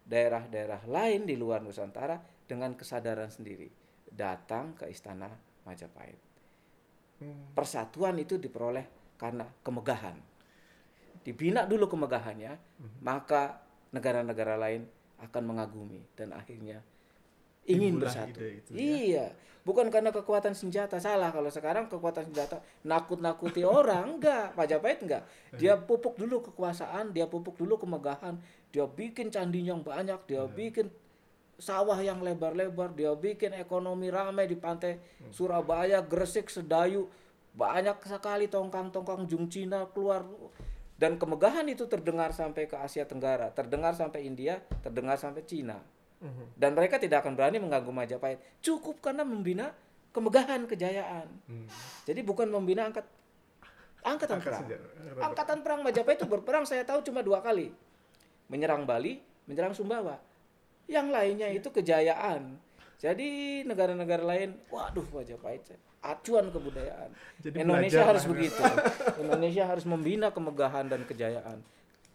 [0.08, 3.68] daerah-daerah lain di luar Nusantara dengan kesadaran sendiri
[4.08, 5.28] datang ke istana
[5.66, 6.31] Majapahit
[7.22, 7.54] Hmm.
[7.54, 10.18] Persatuan itu diperoleh karena kemegahan.
[11.22, 13.06] Dibina dulu kemegahannya, hmm.
[13.06, 13.62] maka
[13.94, 14.90] negara-negara lain
[15.22, 16.82] akan mengagumi dan akhirnya
[17.70, 18.42] ingin Inilah bersatu.
[18.42, 18.78] Itu, ya.
[18.82, 19.26] Iya,
[19.62, 21.30] bukan karena kekuatan senjata salah.
[21.30, 25.24] Kalau sekarang kekuatan senjata nakut-nakuti orang enggak, Majapahit enggak.
[25.62, 28.42] Dia pupuk dulu kekuasaan, dia pupuk dulu kemegahan,
[28.74, 30.54] dia bikin candi yang banyak, dia hmm.
[30.58, 30.90] bikin
[31.62, 34.98] sawah yang lebar-lebar, dia bikin ekonomi ramai di pantai.
[35.30, 37.06] Surabaya, Gresik, Sedayu,
[37.54, 40.26] banyak sekali tongkang-tongkang jung Cina keluar
[41.02, 45.82] dan kemegahan itu terdengar sampai ke Asia Tenggara, terdengar sampai India, terdengar sampai Cina.
[46.22, 46.54] Mhm.
[46.54, 48.38] Dan mereka tidak akan berani mengganggu Majapahit.
[48.62, 49.74] Cukup karena membina
[50.14, 51.28] kemegahan, kejayaan.
[51.48, 51.66] Hmm.
[52.06, 53.08] Jadi bukan membina angkat
[54.04, 54.64] angkatan Angkat perang.
[54.68, 55.22] Sejarah.
[55.26, 57.74] Angkatan perang Majapahit itu berperang saya tahu cuma dua kali.
[58.52, 60.20] Menyerang Bali, menyerang Sumbawa.
[60.92, 62.60] Yang lainnya itu kejayaan.
[63.00, 65.64] Jadi negara-negara lain, waduh Majapahit
[66.02, 67.10] acuan kebudayaan.
[67.38, 68.62] Jadi Indonesia harus begitu.
[69.22, 71.62] Indonesia harus membina kemegahan dan kejayaan.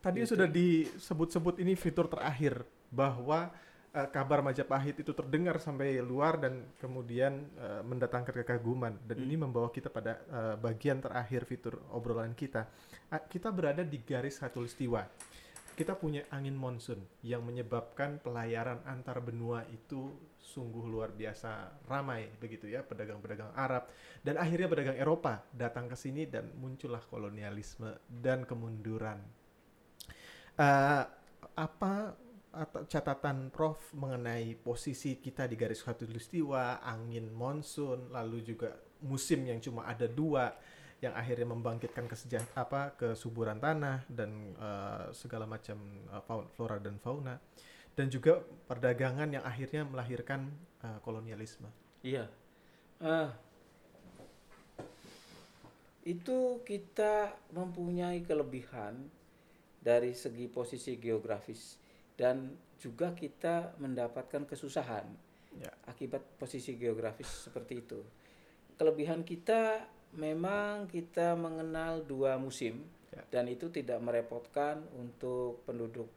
[0.03, 0.35] Tadi gitu.
[0.35, 3.51] sudah disebut-sebut ini fitur terakhir bahwa
[3.95, 9.27] uh, kabar Majapahit itu terdengar sampai luar dan kemudian uh, mendatangkan kekaguman dan hmm.
[9.27, 12.67] ini membawa kita pada uh, bagian terakhir fitur obrolan kita.
[13.11, 15.07] Uh, kita berada di garis khatulistiwa.
[15.77, 22.65] Kita punya angin monsun yang menyebabkan pelayaran antar benua itu sungguh luar biasa ramai begitu
[22.65, 23.93] ya pedagang-pedagang Arab
[24.25, 29.21] dan akhirnya pedagang Eropa datang ke sini dan muncullah kolonialisme dan kemunduran.
[30.57, 31.05] Uh,
[31.61, 32.17] apa
[32.57, 38.73] atau catatan Prof mengenai posisi kita di garis khatulistiwa, angin monsun, lalu juga
[39.05, 40.57] musim yang cuma ada dua
[41.05, 45.77] yang akhirnya membangkitkan kesejah apa kesuburan tanah dan uh, segala macam
[46.09, 47.37] uh, flora dan fauna
[47.97, 50.49] dan juga perdagangan yang akhirnya melahirkan
[50.85, 51.69] uh, kolonialisme.
[52.01, 52.29] Iya.
[53.01, 53.29] Uh,
[56.07, 59.11] itu kita mempunyai kelebihan
[59.81, 61.77] dari segi posisi geografis
[62.17, 65.05] dan juga kita mendapatkan kesusahan
[65.61, 65.73] ya.
[65.89, 68.01] akibat posisi geografis seperti itu.
[68.77, 73.23] Kelebihan kita memang kita mengenal dua musim ya.
[73.31, 76.09] dan itu tidak merepotkan untuk penduduk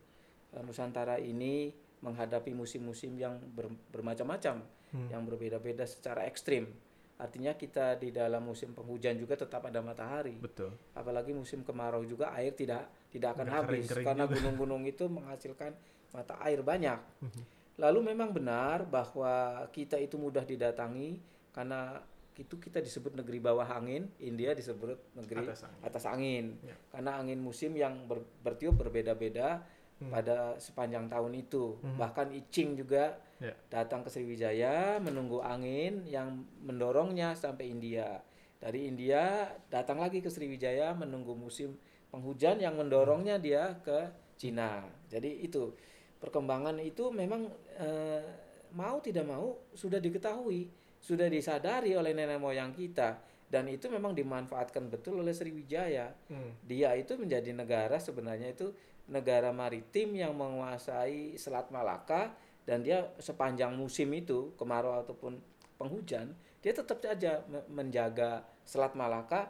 [0.55, 4.63] eh, Nusantara ini menghadapi musim-musim yang ber, bermacam-macam,
[4.95, 5.11] hmm.
[5.11, 6.71] yang berbeda-beda secara ekstrim.
[7.19, 10.39] Artinya kita di dalam musim penghujan juga tetap ada matahari.
[10.39, 10.71] Betul.
[10.95, 15.03] Apalagi musim kemarau juga air tidak tidak akan Nggak habis kering -kering karena gunung-gunung itu
[15.11, 15.71] menghasilkan
[16.15, 16.99] mata air banyak.
[17.19, 17.41] Mhm.
[17.79, 21.19] Lalu memang benar bahwa kita itu mudah didatangi
[21.51, 21.99] karena
[22.39, 26.45] itu kita disebut negeri bawah angin, India disebut negeri atas angin, atas angin.
[26.63, 26.75] Ya.
[26.95, 29.59] karena angin musim yang ber, bertiup berbeda-beda
[29.99, 30.07] hmm.
[30.07, 31.75] pada sepanjang tahun itu.
[31.83, 31.99] Hmm.
[31.99, 33.55] Bahkan Icing juga yeah.
[33.67, 38.23] datang ke Sriwijaya menunggu angin yang mendorongnya sampai India.
[38.59, 41.75] Dari India datang lagi ke Sriwijaya menunggu musim
[42.07, 44.07] penghujan yang mendorongnya dia ke
[44.39, 44.87] Cina.
[45.11, 45.75] Jadi itu
[46.23, 48.23] perkembangan itu memang eh,
[48.75, 50.67] mau tidak mau sudah diketahui,
[50.99, 53.19] sudah disadari oleh nenek moyang kita
[53.49, 56.13] dan itu memang dimanfaatkan betul oleh Sriwijaya.
[56.29, 56.53] Hmm.
[56.61, 58.69] Dia itu menjadi negara sebenarnya itu
[59.09, 62.29] negara maritim yang menguasai Selat Malaka
[62.69, 65.41] dan dia sepanjang musim itu kemarau ataupun
[65.81, 67.41] penghujan dia tetap saja
[67.71, 69.49] menjaga Selat Malaka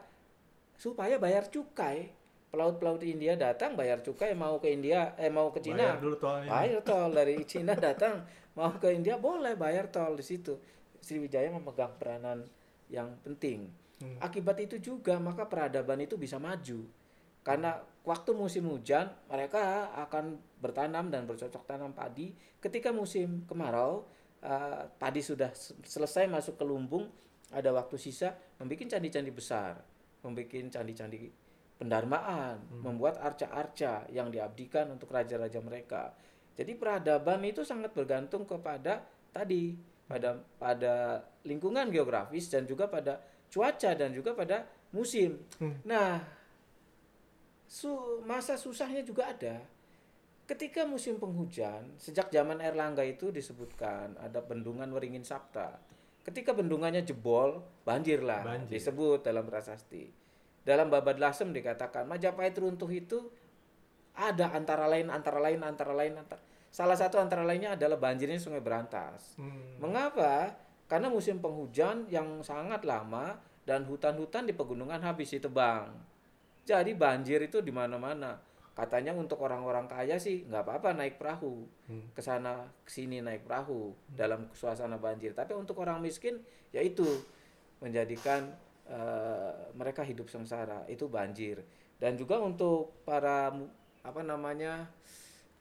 [0.80, 2.08] supaya bayar cukai
[2.48, 6.50] pelaut-pelaut India datang bayar cukai mau ke India eh mau ke Cina bayar dulu tolnya.
[6.50, 8.24] bayar tol dari Cina datang
[8.56, 10.56] mau ke India boleh bayar tol di situ
[11.00, 12.44] Sriwijaya memegang peranan
[12.92, 13.68] yang penting
[14.00, 14.20] hmm.
[14.20, 16.86] akibat itu juga maka peradaban itu bisa maju
[17.40, 22.32] karena waktu musim hujan mereka akan bertanam dan bercocok tanam padi.
[22.60, 24.04] Ketika musim kemarau
[24.44, 25.48] uh, padi sudah
[25.84, 27.08] selesai masuk ke lumbung,
[27.48, 29.80] ada waktu sisa membuat candi-candi besar,
[30.20, 31.32] membuat candi-candi
[31.80, 32.84] pendarmaan, hmm.
[32.84, 36.12] membuat arca-arca yang diabdikan untuk raja-raja mereka.
[36.52, 39.00] Jadi peradaban itu sangat bergantung kepada
[39.32, 39.72] tadi
[40.10, 45.38] pada pada lingkungan geografis dan juga pada cuaca dan juga pada musim.
[45.62, 45.78] Hmm.
[45.86, 46.18] Nah,
[47.70, 49.62] su masa susahnya juga ada.
[50.50, 55.78] Ketika musim penghujan, sejak zaman Erlangga itu disebutkan ada bendungan Weringin Sapta.
[56.26, 58.82] Ketika bendungannya jebol, banjirlah Banjir.
[58.82, 60.10] disebut dalam prasasti.
[60.66, 63.30] Dalam Babad Lasem dikatakan Majapahit runtuh itu
[64.12, 68.62] ada antara lain antara lain antara lain antara salah satu antara lainnya adalah banjirnya Sungai
[68.62, 69.34] Berantas.
[69.36, 69.76] Hmm.
[69.82, 70.54] Mengapa?
[70.90, 76.10] Karena musim penghujan yang sangat lama dan hutan-hutan di pegunungan habis ditebang
[76.70, 78.38] jadi banjir itu di mana-mana.
[78.70, 82.14] Katanya untuk orang-orang kaya sih nggak apa-apa naik perahu hmm.
[82.14, 84.14] ke sana sini naik perahu hmm.
[84.16, 85.34] dalam suasana banjir.
[85.34, 86.38] Tapi untuk orang miskin
[86.70, 87.04] yaitu
[87.82, 88.54] menjadikan
[88.86, 91.64] uh, mereka hidup sengsara itu banjir
[91.98, 93.50] dan juga untuk para
[94.00, 94.88] apa namanya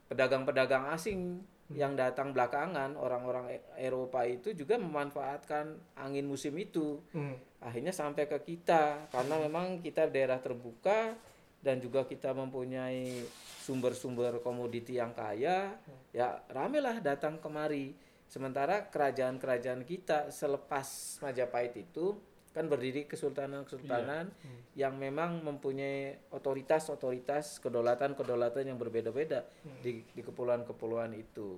[0.09, 1.77] pedagang-pedagang asing hmm.
[1.77, 7.61] yang datang belakangan orang-orang e-, Eropa itu juga memanfaatkan angin musim itu hmm.
[7.61, 11.13] akhirnya sampai ke kita karena memang kita daerah terbuka
[11.61, 13.23] dan juga kita mempunyai
[13.61, 16.17] sumber-sumber komoditi yang kaya hmm.
[16.17, 17.93] ya ramelah datang kemari
[18.25, 22.17] sementara kerajaan-kerajaan kita selepas Majapahit itu
[22.59, 24.43] kan berdiri kesultanan-kesultanan iya.
[24.43, 24.61] hmm.
[24.75, 29.79] yang memang mempunyai otoritas-otoritas kedaulatan-kedaulatan yang berbeda-beda hmm.
[29.79, 31.55] di di kepulauan-kepulauan itu.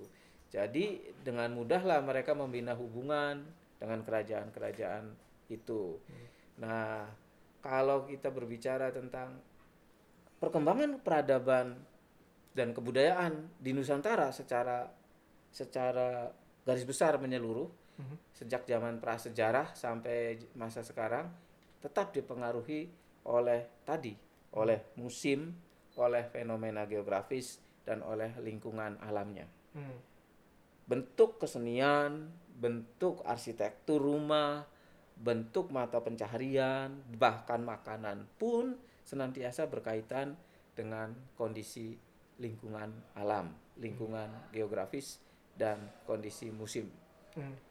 [0.54, 3.42] Jadi dengan mudahlah mereka membina hubungan
[3.82, 5.10] dengan kerajaan-kerajaan
[5.50, 5.98] itu.
[5.98, 6.28] Hmm.
[6.62, 7.10] Nah,
[7.66, 9.42] kalau kita berbicara tentang
[10.38, 11.82] perkembangan peradaban
[12.54, 14.86] dan kebudayaan di Nusantara secara
[15.50, 16.30] secara
[16.62, 18.18] garis besar menyeluruh hmm.
[18.34, 21.30] sejak zaman prasejarah sampai masa sekarang
[21.82, 22.90] tetap dipengaruhi
[23.30, 24.18] oleh tadi
[24.58, 25.54] oleh musim
[25.96, 29.46] oleh fenomena geografis dan oleh lingkungan alamnya
[29.78, 29.98] hmm.
[30.90, 34.66] bentuk kesenian bentuk arsitektur rumah
[35.22, 40.34] bentuk mata pencaharian bahkan makanan pun senantiasa berkaitan
[40.74, 41.94] dengan kondisi
[42.42, 45.22] lingkungan alam lingkungan geografis
[45.54, 45.78] dan
[46.10, 46.90] kondisi musim
[47.38, 47.71] hmm.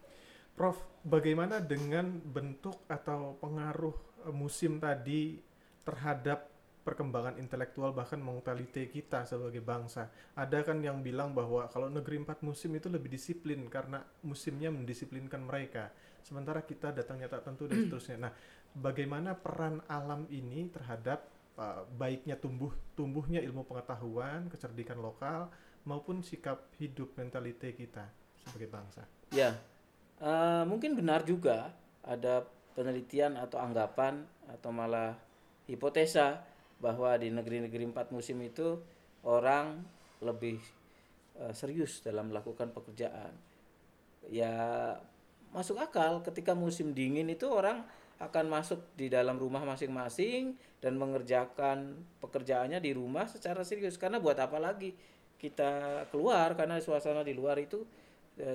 [0.60, 0.76] Prof,
[1.08, 5.40] bagaimana dengan bentuk atau pengaruh eh, musim tadi
[5.88, 6.52] terhadap
[6.84, 10.12] perkembangan intelektual bahkan mentalite kita sebagai bangsa.
[10.36, 15.40] Ada kan yang bilang bahwa kalau negeri empat musim itu lebih disiplin karena musimnya mendisiplinkan
[15.40, 15.96] mereka.
[16.20, 18.28] Sementara kita datangnya tak tentu dan seterusnya.
[18.28, 18.32] Nah,
[18.76, 21.24] bagaimana peran alam ini terhadap
[21.56, 25.48] uh, baiknya tumbuh tumbuhnya ilmu pengetahuan, kecerdikan lokal
[25.88, 28.12] maupun sikap hidup mentalite kita
[28.44, 29.08] sebagai bangsa?
[29.32, 29.56] Ya,
[30.20, 31.72] Uh, mungkin benar juga
[32.04, 32.44] ada
[32.76, 34.20] penelitian atau anggapan
[34.52, 35.16] atau malah
[35.64, 36.44] hipotesa
[36.76, 38.76] bahwa di negeri-negeri empat musim itu
[39.24, 39.80] orang
[40.20, 40.60] lebih
[41.40, 43.32] uh, serius dalam melakukan pekerjaan.
[44.28, 44.52] Ya
[45.56, 47.82] masuk akal ketika musim dingin itu orang
[48.20, 50.52] akan masuk di dalam rumah masing-masing
[50.84, 54.92] dan mengerjakan pekerjaannya di rumah secara serius karena buat apa lagi
[55.40, 57.80] kita keluar karena suasana di luar itu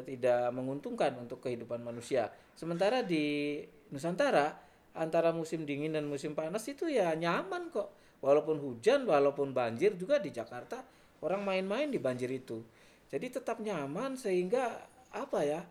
[0.05, 2.29] tidak menguntungkan untuk kehidupan manusia.
[2.57, 3.61] Sementara di
[3.93, 4.57] Nusantara
[4.95, 7.91] antara musim dingin dan musim panas itu ya nyaman kok.
[8.23, 10.81] Walaupun hujan, walaupun banjir juga di Jakarta
[11.21, 12.63] orang main-main di banjir itu.
[13.11, 14.81] Jadi tetap nyaman sehingga
[15.13, 15.61] apa ya?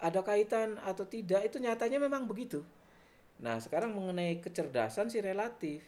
[0.00, 2.64] Ada kaitan atau tidak itu nyatanya memang begitu.
[3.44, 5.84] Nah, sekarang mengenai kecerdasan sih relatif.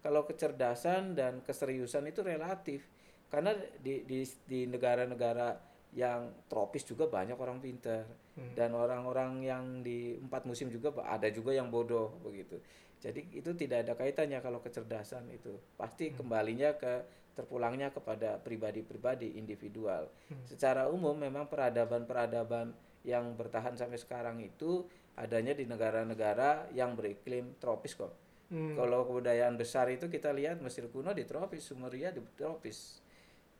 [0.00, 2.88] Kalau kecerdasan dan keseriusan itu relatif.
[3.28, 8.56] Karena di di di negara-negara yang tropis juga banyak orang pintar hmm.
[8.56, 12.56] dan orang-orang yang di empat musim juga ada juga yang bodoh begitu
[13.02, 16.16] jadi itu tidak ada kaitannya kalau kecerdasan itu pasti hmm.
[16.16, 17.04] kembalinya ke
[17.36, 20.48] terpulangnya kepada pribadi-pribadi individual hmm.
[20.48, 22.72] secara umum memang peradaban-peradaban
[23.04, 24.88] yang bertahan sampai sekarang itu
[25.18, 28.16] adanya di negara-negara yang beriklim tropis kok
[28.48, 28.80] hmm.
[28.80, 33.01] kalau kebudayaan besar itu kita lihat Mesir kuno di tropis Sumeria di tropis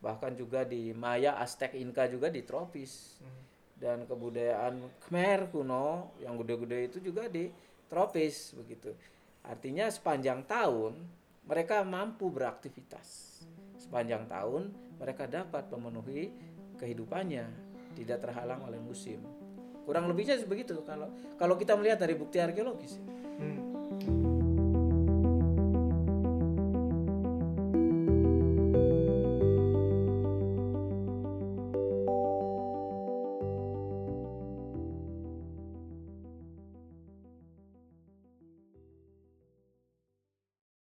[0.03, 3.23] bahkan juga di Maya, Aztec, Inka juga di tropis.
[3.79, 7.51] Dan kebudayaan Khmer kuno yang gede-gede itu juga di
[7.91, 8.95] tropis begitu.
[9.43, 10.95] Artinya sepanjang tahun
[11.47, 13.43] mereka mampu beraktivitas.
[13.75, 14.71] Sepanjang tahun
[15.03, 16.31] mereka dapat memenuhi
[16.79, 17.51] kehidupannya,
[17.99, 19.19] tidak terhalang oleh musim.
[19.83, 23.03] Kurang lebihnya begitu kalau kalau kita melihat dari bukti arkeologis.